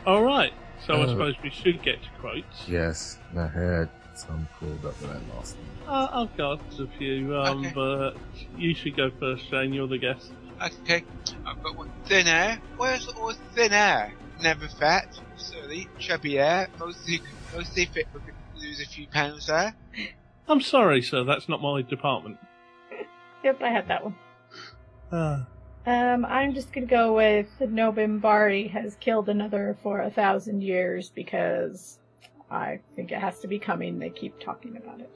[0.05, 0.53] all right.
[0.86, 2.67] So I Uh, suppose we should get to quotes.
[2.67, 5.65] yes, I had some pulled up, but I lost them.
[5.88, 7.71] Uh, I've got a few, um, Okay.
[7.73, 8.11] but
[8.57, 9.73] you should go first, Shane.
[9.73, 10.31] You're the guest.
[10.83, 11.03] Okay,
[11.45, 11.91] I've got one.
[12.05, 12.59] Thin air.
[12.77, 14.13] Where's always thin air?
[14.41, 16.67] Never fat, surly, chubby air.
[16.79, 17.21] Mostly,
[17.55, 19.73] mostly fit, but could lose a few pounds there.
[20.47, 21.23] I'm sorry, sir.
[21.23, 22.38] That's not my department.
[23.43, 24.15] Yep, I had that one.
[25.11, 25.43] Uh,
[25.88, 31.99] Um, I'm just gonna go with Nobimbari has killed another for a thousand years because
[32.49, 33.99] I think it has to be coming.
[33.99, 35.11] They keep talking about it.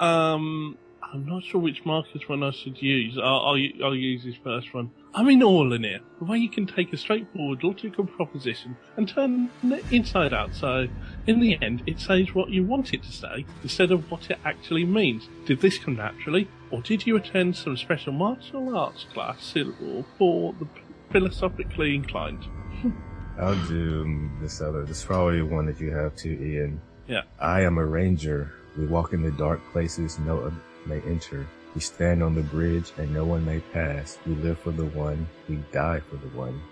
[0.00, 0.76] um,
[1.12, 3.18] I'm not sure which Marcus one I should use.
[3.18, 4.90] I'll, I'll, I'll use this first one.
[5.14, 6.00] I'm in all in here.
[6.18, 10.88] The way you can take a straightforward logical proposition and turn it inside out so,
[11.26, 14.38] in the end, it says what you want it to say instead of what it
[14.44, 15.28] actually means.
[15.46, 20.54] Did this come naturally, or did you attend some special martial arts class syllable for
[20.58, 20.66] the
[21.12, 22.44] philosophically inclined?
[23.38, 24.84] I'll do um, this other.
[24.84, 26.80] This is probably one that you have too, Ian.
[27.06, 27.22] Yeah.
[27.38, 28.52] I am a ranger.
[28.76, 30.52] We walk in the dark places no
[30.86, 31.46] may enter.
[31.74, 34.18] We stand on the bridge and no one may pass.
[34.26, 35.26] We live for the one.
[35.48, 36.62] We die for the one.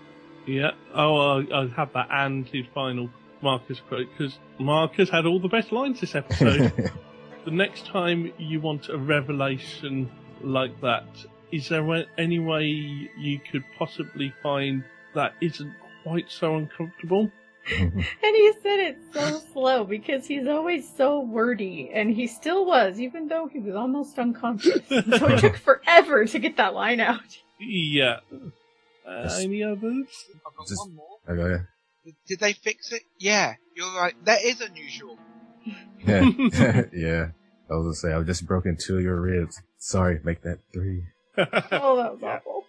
[0.45, 0.71] Yeah.
[0.93, 3.09] Oh, I, I have that and his final
[3.41, 6.91] Marcus quote because Marcus had all the best lines this episode.
[7.45, 10.09] the next time you want a revelation
[10.41, 11.05] like that,
[11.51, 14.83] is there any way you could possibly find
[15.13, 17.31] that isn't quite so uncomfortable?
[17.71, 22.99] And he said it so slow because he's always so wordy, and he still was,
[22.99, 24.81] even though he was almost unconscious.
[24.89, 27.37] so it took forever to get that line out.
[27.59, 28.17] Yeah.
[28.31, 29.39] Uh, Yes.
[29.41, 30.07] any others?
[30.47, 31.17] I've got Just- one more.
[31.29, 31.63] okay.
[32.05, 33.03] Did, did they fix it?
[33.19, 34.13] Yeah, you're right.
[34.25, 35.17] That is unusual.
[36.05, 36.83] Yeah.
[36.93, 37.27] yeah.
[37.71, 39.61] I was gonna say, I've just broken two of your ribs.
[39.77, 41.03] Sorry, make that three.
[41.37, 42.63] Oh, that was awful.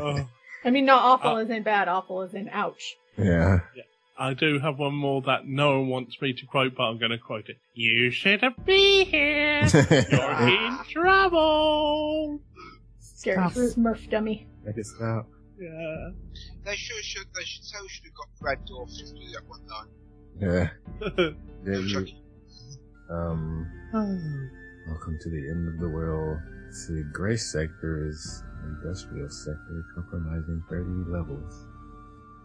[0.00, 0.28] Oh,
[0.64, 2.94] I mean, not awful Uh, as in bad, awful as in ouch.
[3.18, 3.60] yeah.
[4.18, 7.10] I do have one more that no one wants me to quote, but I'm going
[7.12, 7.56] to quote it.
[7.74, 9.62] You shouldn't be here.
[10.10, 12.40] You're in trouble.
[13.00, 13.52] Scary Stop.
[13.52, 14.46] for his Murph dummy.
[14.64, 15.28] Make it stop.
[15.58, 16.10] Yeah.
[16.64, 19.46] They should, should, they should, so should have got Red Dwarf just to do that
[19.48, 19.88] one time.
[20.40, 20.70] Yeah.
[21.64, 22.22] Yeah, No, you- Chucky.
[23.10, 23.70] um,
[24.88, 26.38] welcome to the end of the world.
[26.72, 31.66] See, gray sector is industrial sector compromising 30 levels.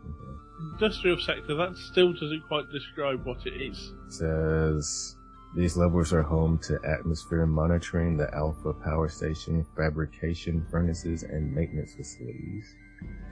[0.05, 0.37] Okay.
[0.73, 3.93] Industrial sector, that still doesn't quite describe what it is.
[4.09, 5.15] says
[5.55, 11.93] these levels are home to atmosphere monitoring, the Alpha power station, fabrication furnaces, and maintenance
[11.95, 12.75] facilities.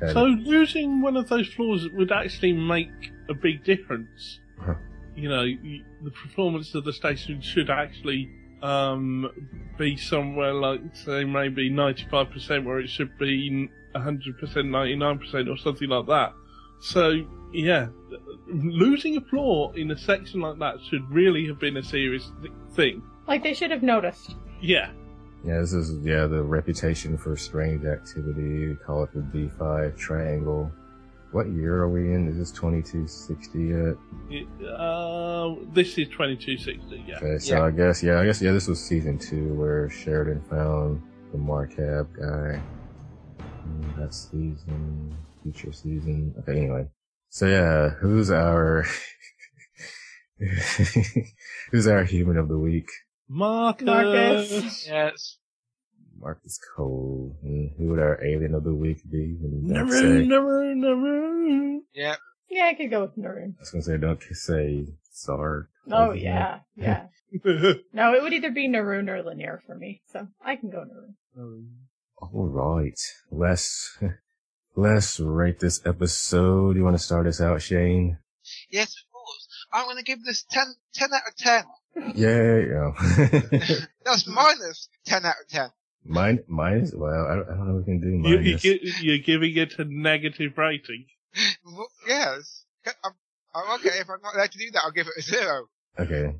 [0.01, 2.89] And- So losing one of those floors would actually make
[3.29, 4.39] a big difference.
[4.59, 4.75] Huh.
[5.15, 8.29] You know, the performance of the station should actually
[8.61, 9.29] um,
[9.77, 16.07] be somewhere like, say, maybe 95% where it should be 100%, 99% or something like
[16.07, 16.33] that.
[16.79, 17.21] So,
[17.51, 17.87] yeah,
[18.47, 22.53] losing a floor in a section like that should really have been a serious th-
[22.73, 23.01] thing.
[23.27, 24.35] Like they should have noticed.
[24.61, 24.91] Yeah.
[25.43, 28.69] yeah, this is yeah the reputation for strange activity.
[28.69, 30.71] We call it the B5 triangle.
[31.31, 32.29] What year are we in?
[32.29, 33.95] Is this 2260 yet?
[34.29, 37.17] It, uh, this is 2260, yeah.
[37.17, 37.63] Okay, so Yeah.
[37.65, 41.01] I guess yeah, I guess yeah, this was season two where Sheridan found
[41.31, 42.61] the Markab guy.
[43.67, 45.13] Mm, That season,
[45.45, 46.33] future season.
[46.39, 46.87] Okay, anyway.
[47.29, 48.85] So yeah, who's our
[51.71, 52.87] who's our human of the week?
[53.27, 53.85] Marcus!
[53.85, 54.87] Marcus.
[54.87, 55.37] Yes.
[56.17, 57.37] Marcus Cole.
[57.43, 59.37] And who would our alien of the week be?
[59.43, 59.91] And don't Naru,
[60.21, 61.81] say- Naru, Naru.
[61.93, 62.15] Yeah.
[62.49, 63.55] Yeah, I could go with Neroon.
[63.57, 65.69] I was gonna say don't say Sark.
[65.91, 67.07] Oh yeah, yeah.
[67.93, 71.65] No, it would either be Neroon or Lennier for me, so I can go Neroon.
[72.17, 72.97] All right,
[73.29, 73.97] let's
[74.75, 76.75] let's rate this episode.
[76.75, 78.17] You want to start us out, Shane?
[78.69, 79.47] Yes, of course.
[79.73, 80.63] I'm gonna give this 10,
[80.93, 81.63] 10 out of 10.
[82.15, 83.79] Yeah, yeah.
[84.05, 85.69] That's minus 10 out of 10.
[86.03, 87.25] mine, mine is well.
[87.27, 88.61] I don't, I don't know if we can do You, you, minus.
[88.61, 91.05] gi- you're giving it a negative rating.
[91.65, 92.65] Well, yes.
[92.85, 93.11] I'm,
[93.53, 93.97] I'm okay.
[93.99, 95.67] If I'm not allowed to do that, I'll give it a zero.
[95.99, 96.35] Okay.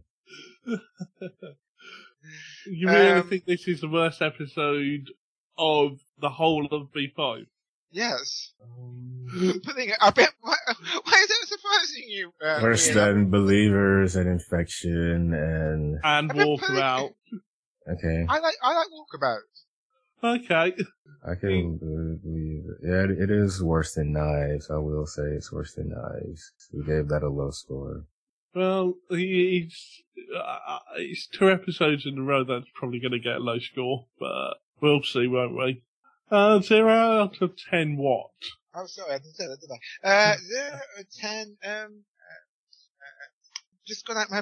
[2.68, 5.12] You really Um, think this is the worst episode
[5.60, 7.46] of the whole of B5?
[7.96, 8.52] Yes.
[8.62, 12.34] Um, Putting it, I bet, why, why is that surprising you?
[12.46, 12.96] Uh, Worse Ian?
[12.98, 17.14] than believers and infection and and Walkabout.
[17.90, 18.26] okay.
[18.28, 19.64] I like, I like walkabouts.
[20.24, 20.74] Okay.
[21.26, 22.78] I can believe it.
[22.84, 24.70] Yeah, it, it is worse than knives.
[24.70, 26.52] I will say it's worse than knives.
[26.74, 28.04] We gave that a low score.
[28.54, 30.02] Well, it's,
[30.38, 34.06] uh, it's two episodes in a row that's probably going to get a low score,
[34.20, 35.82] but we'll see, won't we?
[36.32, 38.32] Uh, zero out of ten what?
[38.74, 40.32] Oh, sorry, I didn't say that, did I?
[40.32, 42.42] Uh, zero out of ten, um, uh,
[43.02, 43.30] uh,
[43.88, 44.42] just gone out my,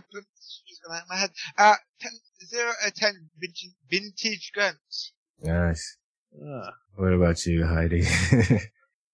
[0.68, 1.32] just gone out my head.
[1.58, 2.12] Uh, ten,
[2.46, 5.14] zero out of ten vintage, vintage guns.
[5.42, 5.98] Nice.
[6.42, 6.72] Ah.
[6.96, 8.06] What about you, Heidi?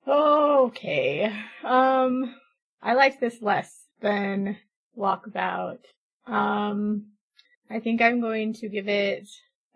[0.08, 1.32] Okay.
[1.64, 2.36] Um,
[2.82, 4.58] I like this less than
[4.98, 5.80] Walkabout.
[6.26, 7.12] Um,
[7.70, 9.28] I think I'm going to give it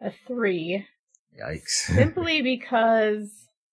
[0.01, 0.85] a three,
[1.39, 1.85] Yikes.
[1.95, 3.29] simply because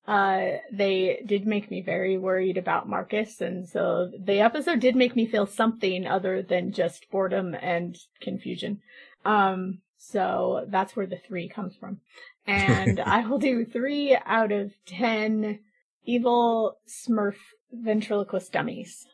[0.06, 5.14] uh they did make me very worried about Marcus, and so the episode did make
[5.14, 8.80] me feel something other than just boredom and confusion.
[9.24, 12.00] Um, So that's where the three comes from.
[12.46, 15.60] And I will do three out of ten
[16.04, 17.36] evil Smurf
[17.70, 19.06] ventriloquist dummies.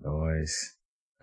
[0.00, 0.74] Nice.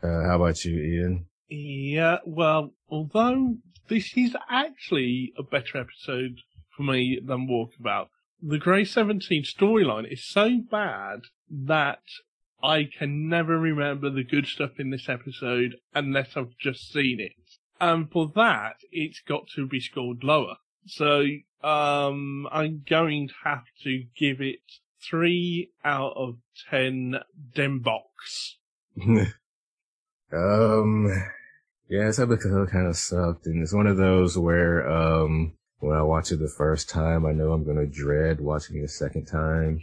[0.02, 1.26] Uh, how about you, Ian?
[1.50, 6.42] Yeah, well, although this is actually a better episode
[6.76, 8.08] for me than Walkabout,
[8.42, 12.04] the Grey 17 storyline is so bad that
[12.62, 17.34] I can never remember the good stuff in this episode unless I've just seen it.
[17.80, 20.56] And for that, it's got to be scored lower.
[20.86, 21.26] So,
[21.64, 24.60] um, I'm going to have to give it
[25.02, 26.38] three out of
[26.70, 27.16] ten
[27.56, 28.56] Dembox.
[30.34, 31.26] um,
[31.90, 36.02] yeah, this episode kind of sucked, and it's one of those where, um, when I
[36.02, 39.82] watch it the first time, I know I'm gonna dread watching it a second time.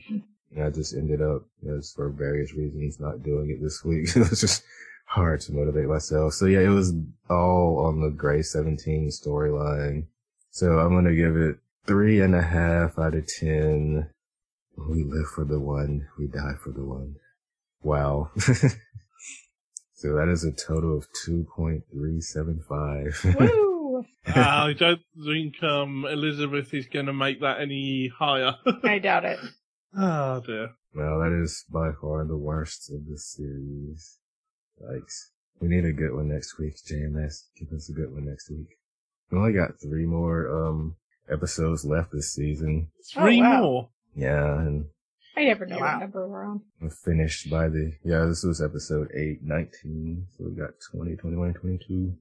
[0.55, 4.09] And I just ended up, you know, for various reasons, not doing it this week.
[4.17, 4.65] it was just
[5.07, 6.35] hard to motivate myself.
[6.35, 6.93] So yeah, it was
[7.31, 10.07] all on the Grey 17 storyline.
[10.51, 14.11] So I'm gonna give it three and a half out of ten.
[14.77, 17.17] We live for the one, we die for the one.
[17.83, 18.31] Wow.
[20.05, 23.41] so that is a total of 2.375.
[23.41, 24.05] Woo!
[24.27, 28.57] I don't think um, Elizabeth is going to make that any higher.
[28.85, 29.39] I doubt it.
[29.97, 30.73] oh dear.
[30.95, 34.19] well, that is by far the worst of the series.
[34.83, 35.31] Yikes.
[35.59, 37.45] We need a good one next week, JMS.
[37.59, 38.77] Give us a good one next week.
[39.31, 40.97] We only got three more, um,
[41.31, 42.91] episodes left this season.
[43.11, 43.63] Three wow.
[43.63, 43.89] more.
[44.15, 44.85] Yeah, and
[45.37, 45.95] I never know Wow.
[45.95, 46.61] what number we're on.
[46.81, 50.27] we're finished by the, yeah, this was episode 8, 19.
[50.37, 52.15] So we got 20, 21, 22.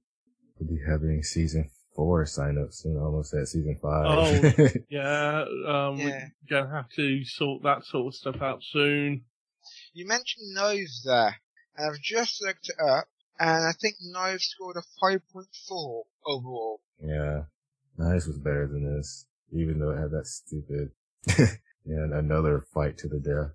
[0.59, 4.05] We'll be having season four sign up soon, almost at season five.
[4.07, 4.67] Oh.
[4.89, 6.05] Yeah, um, Yeah.
[6.05, 9.25] we're going to have to sort that sort of stuff out soon.
[9.93, 11.35] You mentioned Knives there,
[11.77, 13.05] and I've just looked it up,
[13.39, 16.81] and I think Knives scored a 5.4 overall.
[17.01, 17.43] yeah.
[17.95, 20.89] Nice was better than this, even though it had that stupid,
[21.85, 23.51] yeah, another fight to the death.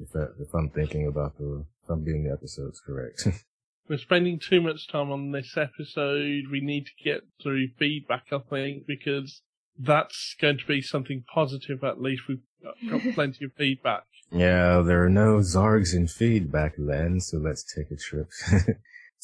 [0.00, 3.26] If, I, if I'm thinking about the, if I'm getting the episodes correct.
[3.88, 6.44] We're spending too much time on this episode.
[6.52, 9.40] We need to get through feedback, I think, because
[9.78, 12.28] that's going to be something positive at least.
[12.28, 14.04] We've got got plenty of feedback.
[14.30, 18.28] yeah, there are no Zargs in feedback land, so let's take a trip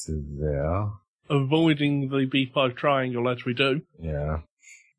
[0.07, 0.89] to there.
[1.29, 3.83] Avoiding the B5 triangle as we do.
[4.01, 4.39] Yeah.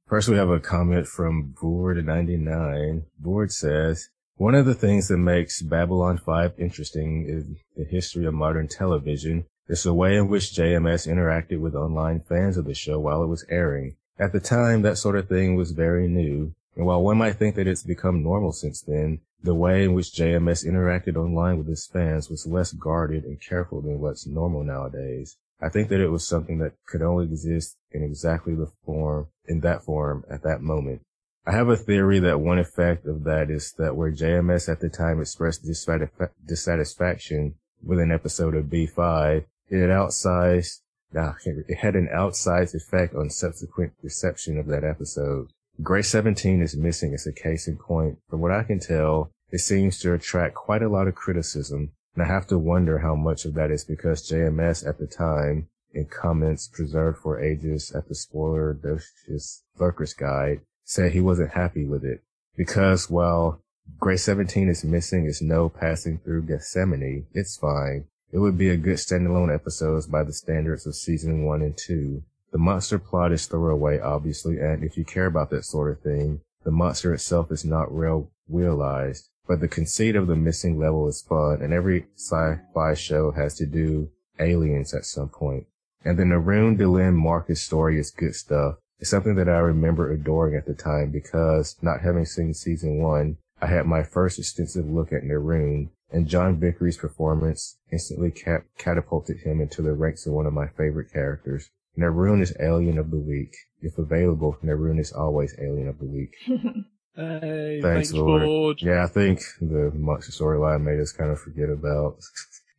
[0.07, 3.05] First, we have a comment from Board99.
[3.17, 8.35] Board says, one of the things that makes Babylon 5 interesting is the history of
[8.35, 9.45] modern television.
[9.67, 13.27] It's the way in which JMS interacted with online fans of the show while it
[13.27, 13.95] was airing.
[14.19, 16.53] At the time, that sort of thing was very new.
[16.75, 20.13] And while one might think that it's become normal since then, the way in which
[20.13, 25.37] JMS interacted online with his fans was less guarded and careful than what's normal nowadays.
[25.61, 29.61] I think that it was something that could only exist in exactly the form, in
[29.61, 31.01] that form at that moment.
[31.47, 34.89] I have a theory that one effect of that is that where JMS at the
[34.89, 40.81] time expressed dissatisfa- dissatisfaction with an episode of B5, it had outsized,
[41.13, 45.49] nah, it had an outsized effect on subsequent reception of that episode.
[45.83, 48.17] Grey 17 is missing as a case in point.
[48.29, 52.23] From what I can tell, it seems to attract quite a lot of criticism, and
[52.23, 56.05] I have to wonder how much of that is because JMS at the time, in
[56.05, 62.03] comments preserved for ages at the spoiler docious lurkers guide, said he wasn't happy with
[62.03, 62.23] it.
[62.55, 63.61] Because while
[63.99, 68.05] Grey 17 is missing its no passing through Gethsemane, it's fine.
[68.31, 72.23] It would be a good standalone episode by the standards of season one and two.
[72.51, 76.41] The monster plot is throwaway, obviously, and if you care about that sort of thing,
[76.63, 79.29] the monster itself is not real realized.
[79.47, 83.65] But the conceit of the missing level is fun, and every sci-fi show has to
[83.65, 85.67] do aliens at some point.
[86.03, 88.75] And the Neroon Delenn Marcus story is good stuff.
[88.99, 93.37] It's something that I remember adoring at the time because, not having seen season one,
[93.61, 99.39] I had my first extensive look at Neroon, and John Vickery's performance instantly cap- catapulted
[99.39, 101.69] him into the ranks of one of my favorite characters.
[101.97, 103.55] Neroon is Alien of the Week.
[103.81, 106.35] If available, Neroon is always Alien of the Week.
[107.15, 108.43] Hey, Thanks, thanks, Lord.
[108.43, 108.81] Board.
[108.81, 112.17] Yeah, I think the monster storyline made us kind of forget about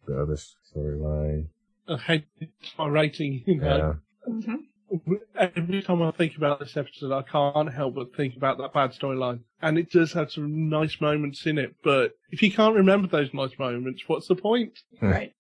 [0.07, 1.47] the other storyline.
[1.89, 2.25] I hate
[2.79, 3.97] my rating, you know.
[4.27, 4.33] Yeah.
[4.33, 4.59] Mhm.
[5.35, 8.93] Every time I think about this episode, I can't help but think about that bad
[8.93, 9.41] storyline.
[9.61, 13.33] And it does have some nice moments in it, but if you can't remember those
[13.35, 14.79] nice moments, what's the point?
[15.03, 15.33] Right.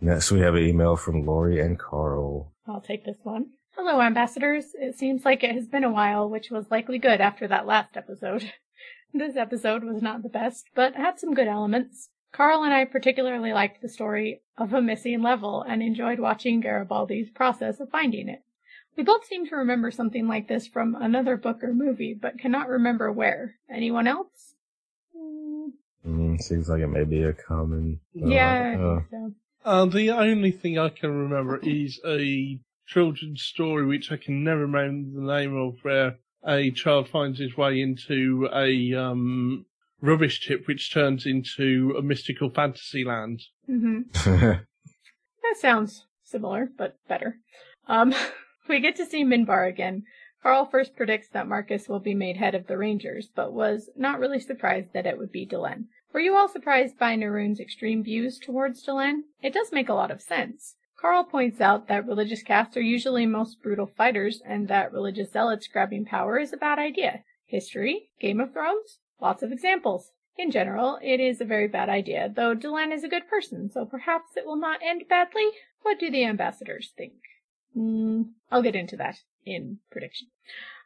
[0.00, 2.52] Next, we have an email from Lori and Carl.
[2.66, 3.50] I'll take this one.
[3.74, 4.74] Hello, ambassadors.
[4.74, 7.96] It seems like it has been a while, which was likely good after that last
[7.96, 8.52] episode.
[9.14, 12.08] This episode was not the best, but had some good elements.
[12.32, 17.28] Carl and I particularly liked the story of a missing level and enjoyed watching Garibaldi's
[17.28, 18.42] process of finding it.
[18.96, 22.70] We both seem to remember something like this from another book or movie, but cannot
[22.70, 23.56] remember where.
[23.70, 24.54] Anyone else?
[25.14, 25.72] Mm,
[26.06, 28.00] Mm, seems like it may be a common.
[28.16, 29.32] uh, yeah, uh, so.
[29.62, 34.62] Uh, the only thing I can remember is a children's story which I can never
[34.62, 39.66] remember the name of, where a child finds his way into a um,
[40.00, 43.42] rubbish tip which turns into a mystical fantasy land.
[43.66, 44.02] hmm
[45.42, 47.38] That sounds similar, but better.
[47.86, 48.14] Um,
[48.68, 50.04] we get to see Minbar again.
[50.42, 54.18] Carl first predicts that Marcus will be made head of the Rangers, but was not
[54.18, 55.84] really surprised that it would be Delenn.
[56.12, 59.22] Were you all surprised by Neroon's extreme views towards Delenn?
[59.40, 60.74] It does make a lot of sense.
[61.02, 65.66] Carl points out that religious castes are usually most brutal fighters, and that religious zealots
[65.66, 67.24] grabbing power is a bad idea.
[67.44, 68.10] History?
[68.20, 69.00] Game of Thrones?
[69.20, 70.12] Lots of examples.
[70.38, 73.84] In general, it is a very bad idea, though Delenn is a good person, so
[73.84, 75.50] perhaps it will not end badly.
[75.82, 77.14] What do the ambassadors think?
[77.74, 78.22] Hmm,
[78.52, 80.28] I'll get into that in prediction.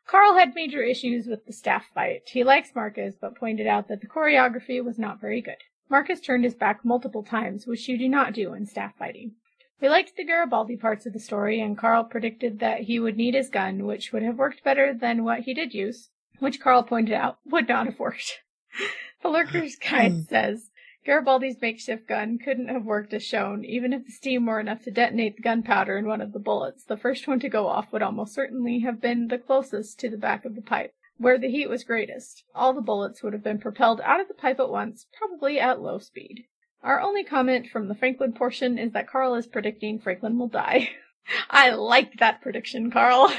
[0.06, 2.22] Carl had major issues with the staff fight.
[2.32, 5.62] He likes Marcus, but pointed out that the choreography was not very good.
[5.90, 9.34] Marcus turned his back multiple times, which you do not do in staff fighting.
[9.78, 13.34] We liked the Garibaldi parts of the story, and Carl predicted that he would need
[13.34, 16.08] his gun, which would have worked better than what he did use,
[16.38, 18.40] which Carl pointed out would not have worked.
[19.22, 20.70] the Lurker's Guide says,
[21.04, 24.90] Garibaldi's makeshift gun couldn't have worked as shown, even if the steam were enough to
[24.90, 26.82] detonate the gunpowder in one of the bullets.
[26.84, 30.16] The first one to go off would almost certainly have been the closest to the
[30.16, 32.44] back of the pipe, where the heat was greatest.
[32.54, 35.82] All the bullets would have been propelled out of the pipe at once, probably at
[35.82, 36.46] low speed.
[36.86, 40.90] Our only comment from the Franklin portion is that Carl is predicting Franklin will die.
[41.50, 43.32] I like that prediction, Carl.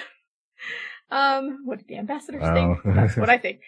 [1.11, 2.53] um, what did the ambassadors Wow.
[2.83, 2.95] think?
[2.95, 3.61] That's what I think.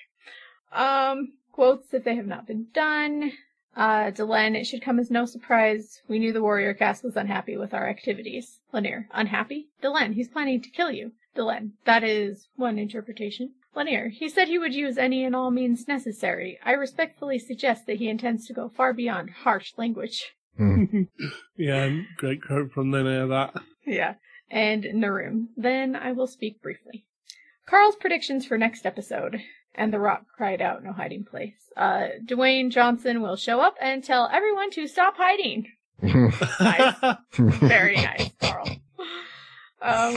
[0.74, 3.32] Um, quotes if they have not been done.
[3.74, 6.02] Uh, Delenn, it should come as no surprise.
[6.10, 8.60] We knew the warrior caste was unhappy with our activities.
[8.74, 9.70] Lennier, unhappy?
[9.82, 11.14] Delenn, he's planning to kill you.
[11.38, 13.52] Delenn, that is one interpretation.
[13.76, 16.60] Lennier, he said he would use any and all means necessary.
[16.66, 20.34] I respectfully suggest that he intends to go far beyond harsh language.
[20.58, 21.04] hmm.
[21.58, 23.62] Yeah, great quote from Lennier that.
[23.86, 24.16] Yeah.
[24.50, 25.48] And Neroon.
[25.56, 27.06] Then I will speak briefly.
[27.68, 29.42] Carl's predictions for next episode.
[29.76, 31.70] And the rock cried out, no hiding place.
[31.78, 35.68] Uh, Dwayne Johnson will show up and tell everyone to stop hiding.
[36.60, 36.96] Nice.
[37.38, 38.68] Very nice, Carl.
[39.82, 40.16] Um,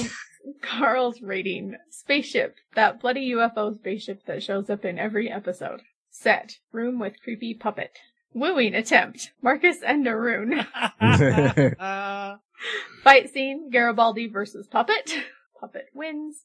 [0.62, 1.76] Carl's rating.
[1.90, 2.56] Spaceship.
[2.74, 5.82] That bloody UFO spaceship that shows up in every episode.
[6.10, 6.58] Set.
[6.72, 7.92] Room with creepy puppet.
[8.34, 9.32] Wooing attempt.
[9.42, 10.66] Marcus and Neroon.
[13.02, 13.70] Fight scene.
[13.70, 15.12] Garibaldi versus puppet.
[15.60, 16.44] Puppet wins.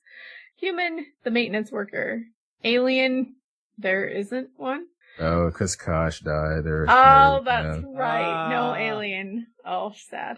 [0.58, 1.06] Human.
[1.24, 2.24] The maintenance worker.
[2.64, 3.36] Alien.
[3.78, 4.88] There isn't one.
[5.20, 6.64] oh, because Kosh died.
[6.64, 7.88] There's Oh, no- that's yeah.
[7.94, 8.50] right.
[8.50, 8.76] No Ah.
[8.78, 9.48] alien.
[9.66, 10.38] Oh, sad.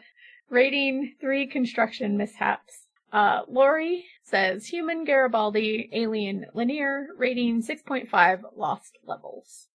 [0.49, 2.85] Rating three construction mishaps.
[3.11, 9.67] Uh, Lori says human Garibaldi, alien Lennier, rating 6.5 lost levels.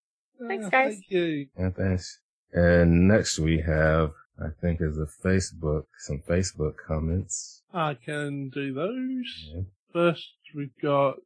[0.47, 0.95] Thanks, Ah, guys.
[0.95, 1.47] Thank you.
[1.59, 2.21] Yeah, thanks.
[2.53, 7.63] And next we have, I think, is a Facebook, some Facebook comments.
[7.73, 9.51] I can do those.
[9.55, 9.63] Yeah.
[9.93, 11.17] First, we've got.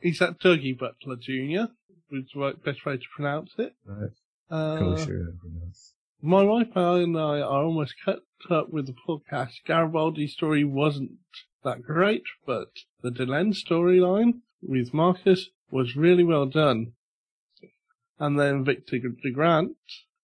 [0.00, 1.72] Is that Dougie Butler Jr.?
[2.10, 3.74] which Is the right- best way to pronounce it.
[3.86, 4.10] Right.
[4.50, 5.26] Uh, Cool, sure.
[6.24, 6.74] Everything else.
[6.76, 8.20] My wife and I are almost cut
[8.50, 9.64] up with the podcast.
[9.66, 11.12] Garibaldi's story wasn't
[11.62, 12.68] that great, but
[13.02, 16.92] the Delenn storyline with Marcus was really well done.
[18.18, 19.76] And then Victor de Grant.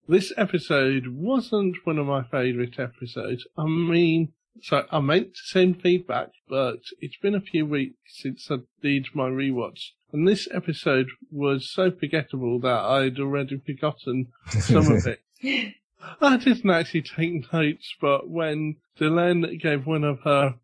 [0.09, 3.46] This episode wasn't one of my favourite episodes.
[3.57, 4.32] I mean,
[4.62, 9.07] so I meant to send feedback, but it's been a few weeks since I did
[9.14, 9.90] my rewatch.
[10.12, 15.20] And this episode was so forgettable that I'd already forgotten some of it.
[16.20, 20.55] I didn't actually take notes, but when Delenn gave one of her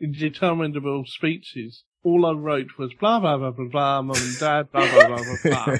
[0.00, 4.90] indeterminable speeches, all I wrote was blah blah blah blah blah, mum and dad, blah
[4.90, 5.76] blah blah blah blah.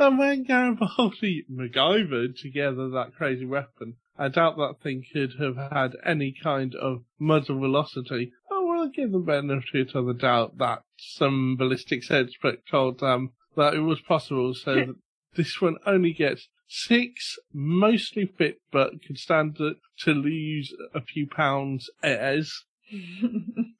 [0.06, 5.96] and when Garibaldi MacGyvered together that crazy weapon, I doubt that thing could have had
[6.04, 8.32] any kind of muzzle velocity.
[8.50, 13.32] Oh I will give the benefit of the doubt that some ballistics expert told them
[13.56, 14.96] that it was possible so that
[15.34, 21.26] this one only gets six mostly fit but could stand to, to lose a few
[21.26, 22.64] pounds airs.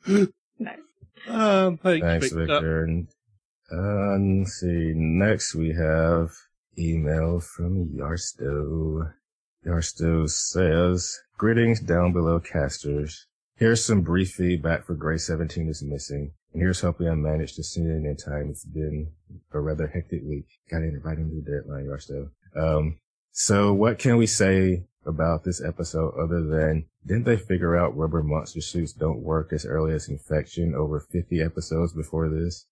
[0.07, 0.78] nice.
[1.28, 2.46] Um, thanks, Thanks, Victor.
[2.46, 2.84] Victor.
[2.84, 3.09] And,
[3.72, 4.92] uh, let's see.
[4.94, 6.30] Next we have
[6.78, 9.12] email from Yarsto.
[9.64, 13.26] Yarsto says, Greetings down below casters.
[13.57, 16.32] Here's some brief feedback for Grey 17 is missing.
[16.55, 18.50] Here's hoping I managed to send it in time.
[18.50, 19.09] It's been
[19.53, 20.46] a rather hectic week.
[20.70, 22.30] Got in right into the deadline, Yarsto.
[22.55, 22.98] Um,
[23.30, 28.22] so what can we say about this episode other than didn't they figure out rubber
[28.22, 32.66] monster suits don't work as early as infection over 50 episodes before this?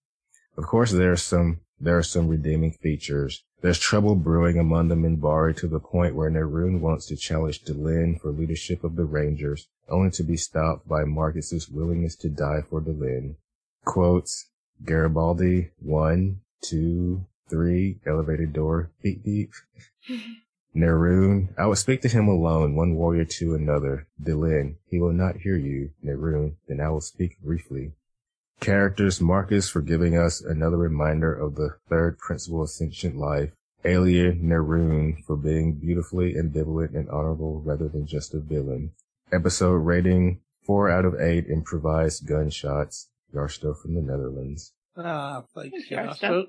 [0.56, 3.42] Of course, there are some there are some redeeming features.
[3.62, 8.20] There's trouble brewing among the Minbari to the point where Neroon wants to challenge Delenn
[8.20, 12.82] for leadership of the Rangers, only to be stopped by Marcus's willingness to die for
[12.82, 13.36] Delenn.
[13.90, 14.46] Quotes,
[14.84, 19.50] Garibaldi, one, two, three, elevated door, beep beep.
[20.76, 24.06] Neroon, I will speak to him alone, one warrior to another.
[24.22, 25.90] Delenn, he will not hear you.
[26.04, 27.90] Neroon, then I will speak briefly.
[28.60, 33.50] Characters Marcus for giving us another reminder of the third principle of sentient life.
[33.84, 38.92] Alien Neroon for being beautifully ambivalent and honorable rather than just a villain.
[39.32, 43.08] Episode rating 4 out of 8 improvised gunshots.
[43.34, 44.72] Yarsto from the Netherlands.
[44.96, 46.44] Ah, thanks, Thanks, Yarsto.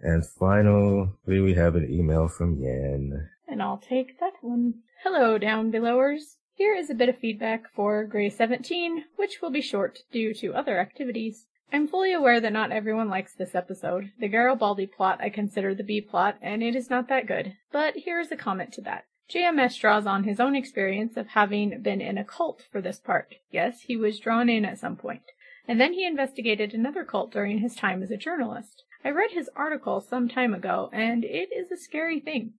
[0.00, 3.30] And finally, we have an email from Yan.
[3.48, 4.74] And I'll take that one.
[5.02, 6.36] Hello, down belowers.
[6.54, 10.54] Here is a bit of feedback for Grey 17, which will be short due to
[10.54, 11.46] other activities.
[11.72, 14.12] I'm fully aware that not everyone likes this episode.
[14.18, 17.54] The Garibaldi plot I consider the B plot, and it is not that good.
[17.72, 19.04] But here is a comment to that.
[19.28, 23.34] JMS draws on his own experience of having been in a cult for this part.
[23.50, 25.22] Yes, he was drawn in at some point.
[25.68, 28.84] And then he investigated another cult during his time as a journalist.
[29.04, 32.54] I read his article some time ago, and it is a scary thing.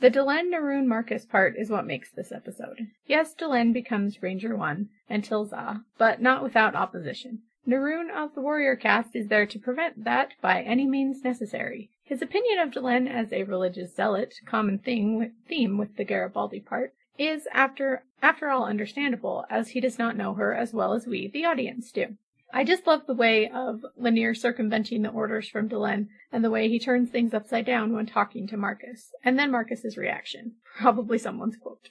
[0.00, 2.86] The Delenn Neroon Marcus part is what makes this episode.
[3.06, 7.42] Yes, Delenn becomes Ranger 1 Entil'Zha, but not without opposition.
[7.66, 11.90] Neroon of the Warrior Caste is there to prevent that by any means necessary.
[12.04, 16.94] His opinion of Delenn as a religious zealot, common thing theme with the Garibaldi part,
[17.18, 21.28] is after after all understandable, as he does not know her as well as we,
[21.28, 22.16] the audience, do.
[22.52, 26.68] I just love the way of Lennier circumventing the orders from Delenn and the way
[26.68, 30.54] he turns things upside down when talking to Marcus, and then Marcus's reaction.
[30.78, 31.90] Probably someone's quote.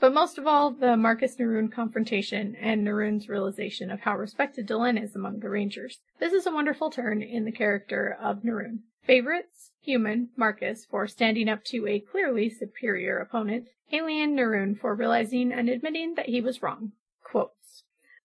[0.00, 5.02] But most of all, the Marcus Neroon confrontation and Neroon's realization of how respected Delenn
[5.02, 6.00] is among the Rangers.
[6.18, 8.78] This is a wonderful turn in the character of Neroon.
[9.04, 9.72] Favorites?
[9.82, 13.68] Human, Marcus, for standing up to a clearly superior opponent.
[13.92, 16.92] Alien, Neroon, for realizing and admitting that he was wrong.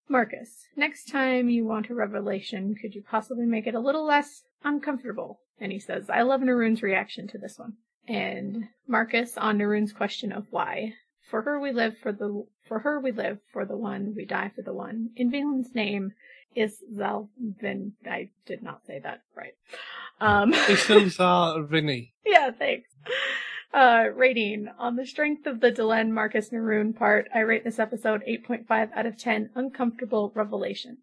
[0.08, 4.44] Marcus, next time you want a revelation, could you possibly make it a little less
[4.64, 5.40] uncomfortable?
[5.60, 7.74] And he says, I love Neroon's reaction to this one.
[8.08, 10.94] And Marcus on Neroon's question of why.
[11.30, 14.52] For her we live for the for her we live for the one, we die
[14.56, 15.10] for the one.
[15.16, 16.14] In Valen's name
[16.56, 19.54] is Zalvin I did not say that right.
[20.22, 22.14] Um Isilzar Vinny.
[22.24, 22.90] Yeah, thanks.
[23.76, 24.70] Uh, rating.
[24.80, 29.06] On the strength of the Delenn Marcus Neroon part, I rate this episode 8.5 out
[29.06, 31.00] of 10 uncomfortable revelations.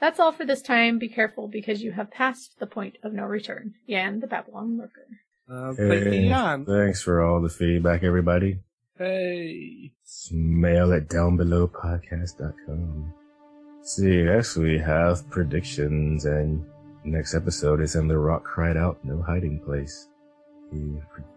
[0.00, 1.00] That's all for this time.
[1.00, 3.74] Be careful because you have passed the point of no return.
[3.86, 5.08] Yan, the Babylon Lurker.
[5.50, 6.64] Uh, Hey, Jan.
[6.64, 8.60] thanks for all the feedback, everybody.
[8.96, 9.90] Hey.
[10.30, 13.12] Mail at downbelowpodcast.com.
[13.82, 16.64] See, next we have predictions, and
[17.04, 20.06] next episode is in The Rock Cried Out, No Hiding Place.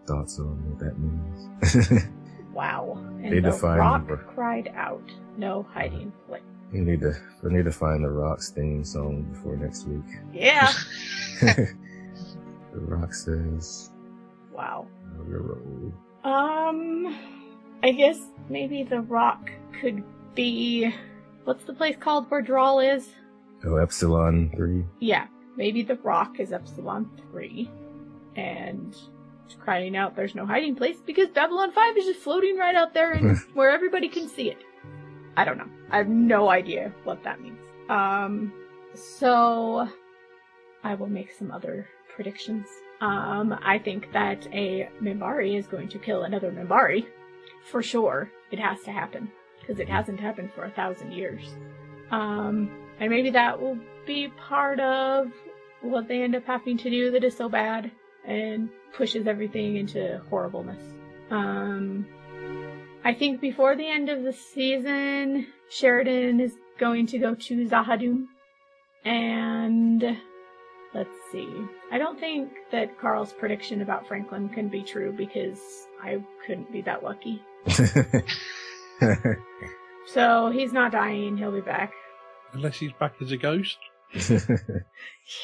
[0.06, 2.02] Thoughts on what that means?
[2.52, 2.96] Wow.
[3.22, 5.02] And They the define rock the- cried out.
[5.36, 6.40] No hiding place.
[6.72, 7.12] we need to
[7.42, 10.02] we need to find the Rock's theme song before next week.
[10.32, 10.72] Yeah.
[11.42, 11.74] the
[12.72, 13.90] Rock says,
[14.54, 14.86] wow.
[15.18, 15.92] "Oh, you're old."
[16.24, 17.14] Um,
[17.82, 18.18] I guess
[18.48, 20.02] maybe the rock could
[20.34, 20.94] be.
[21.44, 23.06] What's the place called where Draal is?
[23.66, 24.82] Oh, Epsilon 3.
[25.00, 25.26] Yeah,
[25.56, 27.70] maybe the rock is Epsilon 3.
[28.36, 28.96] And
[29.54, 33.12] crying out there's no hiding place because Babylon 5 is just floating right out there
[33.12, 34.58] and where everybody can see it.
[35.36, 35.68] I don't know.
[35.90, 37.60] I have no idea what that means.
[37.88, 38.52] Um,
[38.94, 39.88] so
[40.82, 42.66] I will make some other predictions.
[43.00, 47.06] Um, I think that a Minbari is going to kill another Minbari.
[47.70, 48.30] For sure.
[48.50, 49.30] It has to happen.
[49.60, 51.42] Because it hasn't happened for a thousand years.
[52.10, 52.70] Um,
[53.00, 55.32] and maybe that will be part of
[55.82, 57.90] what they end up having to do that is so bad
[58.26, 60.82] and pushes everything into horribleness.
[61.30, 62.06] Um,
[63.04, 68.24] I think before the end of the season, Sheridan is going to go to Z'ha'dum.
[69.04, 70.02] And
[70.94, 71.48] let's see.
[71.92, 75.60] I don't think that Carl's prediction about Franklin can be true because
[76.02, 77.42] I couldn't be that lucky.
[80.06, 81.92] So he's not dying, he'll be back.
[82.52, 83.76] Unless he's back as a ghost.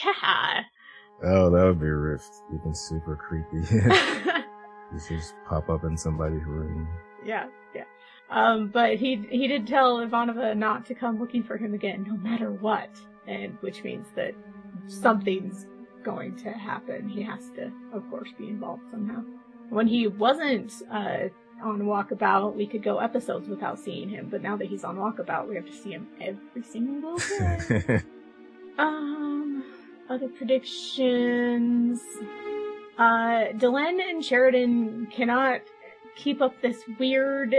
[0.05, 0.63] Yeah.
[1.25, 2.43] Oh, that would be a Rift.
[2.55, 3.67] Even super creepy.
[4.93, 6.89] you just pop up in somebody's room.
[7.25, 7.85] yeah, yeah.
[8.31, 12.17] Um, but he he did tell Ivanova not to come looking for him again, no
[12.17, 12.91] matter what,
[13.27, 14.35] and which means that
[14.87, 15.67] something's
[16.03, 17.09] going to happen.
[17.09, 19.23] He has to, of course, be involved somehow.
[19.69, 21.29] When he wasn't uh,
[21.63, 25.49] on Walkabout, we could go episodes without seeing him, but now that he's on Walkabout,
[25.49, 28.01] we have to see him every single day.
[28.79, 29.65] um,
[30.13, 32.01] other predictions.
[32.99, 35.63] Uh, Delenn and Sheridan cannot
[36.17, 37.55] keep up this weird,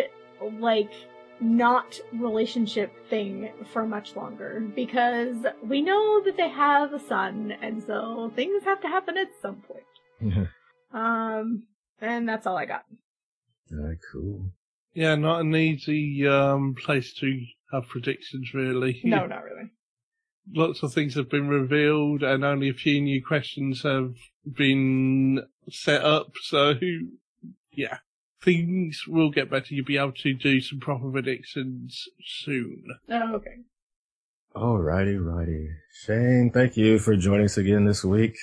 [0.59, 0.91] like,
[1.39, 7.83] not relationship thing for much longer because we know that they have a son, and
[7.83, 10.47] so things have to happen at some point.
[10.93, 11.63] um,
[11.99, 12.83] and that's all I got.
[13.71, 14.51] Alright, cool.
[14.93, 19.01] Yeah, not an easy um, place to have predictions, really.
[19.03, 19.71] No, not really.
[20.51, 24.15] Lots of things have been revealed, and only a few new questions have
[24.45, 26.31] been set up.
[26.41, 26.73] So,
[27.71, 27.99] yeah,
[28.41, 29.73] things will get better.
[29.73, 32.83] You'll be able to do some proper predictions soon.
[33.09, 33.61] Oh, okay.
[34.55, 35.69] Alrighty, righty.
[35.91, 38.35] Shane, thank you for joining us again this week.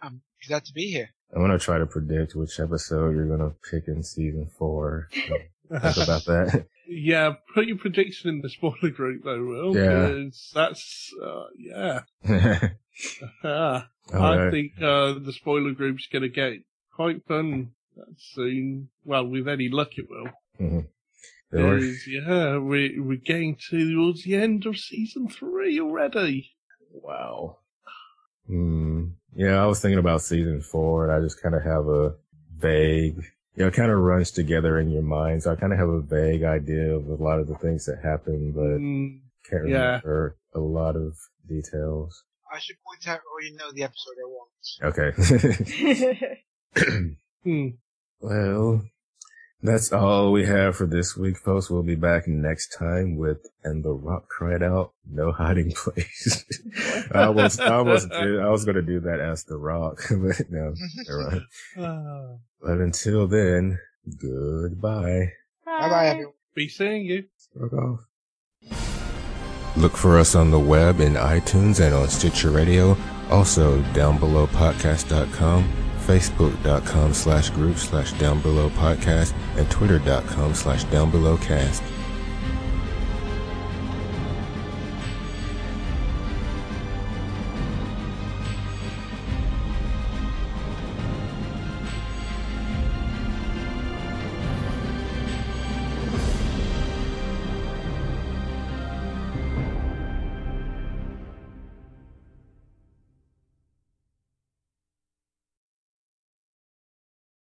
[0.00, 1.10] I'm glad to be here.
[1.34, 5.08] I'm gonna try to predict which episode you're gonna pick in season four.
[5.12, 6.66] Think about that.
[6.86, 9.76] Yeah, put your prediction in the spoiler group though, Will.
[9.76, 10.28] Yeah.
[10.54, 12.00] that's, uh, yeah.
[13.44, 13.82] All
[14.12, 14.50] I right.
[14.50, 16.54] think uh, the spoiler group's going to get
[16.94, 17.72] quite fun
[18.18, 18.88] soon.
[19.04, 20.28] Well, with any luck, it will.
[20.60, 20.86] Mhm.
[21.50, 26.50] There yeah, we, we're getting towards the end of season three already.
[26.90, 27.58] Wow.
[28.48, 29.06] Hmm.
[29.36, 32.14] Yeah, I was thinking about season four, and I just kind of have a
[32.56, 33.24] vague,
[33.54, 35.42] you know, it kind of runs together in your mind.
[35.42, 37.98] So I kind of have a vague idea of a lot of the things that
[38.02, 40.00] happen, but Mm, can't yeah.
[40.02, 41.16] remember a lot of
[41.48, 42.24] details.
[42.52, 44.50] I should point out or you know the episode I want.
[44.82, 46.36] Okay.
[47.44, 47.68] hmm.
[48.20, 48.84] well,
[49.64, 51.70] that's all we have for this week, folks.
[51.70, 56.44] We'll be back next time with And the Rock Cried Out, No Hiding Place.
[57.12, 60.50] I almost, I almost did, I was going to do that as The Rock, but
[60.50, 60.74] no,
[61.08, 61.42] never mind.
[61.78, 63.78] Ah, But until then,
[64.20, 65.32] goodbye.
[65.66, 66.34] Bye bye, everyone.
[66.54, 67.24] be seeing you.
[67.58, 68.00] Fuck off.
[69.76, 72.96] Look for us on the web in iTunes and on Stitcher Radio.
[73.30, 81.82] Also, down below downbelowpodcast.com, facebook.com slash group slash downbelowpodcast, and twitter.com slash downbelowcast.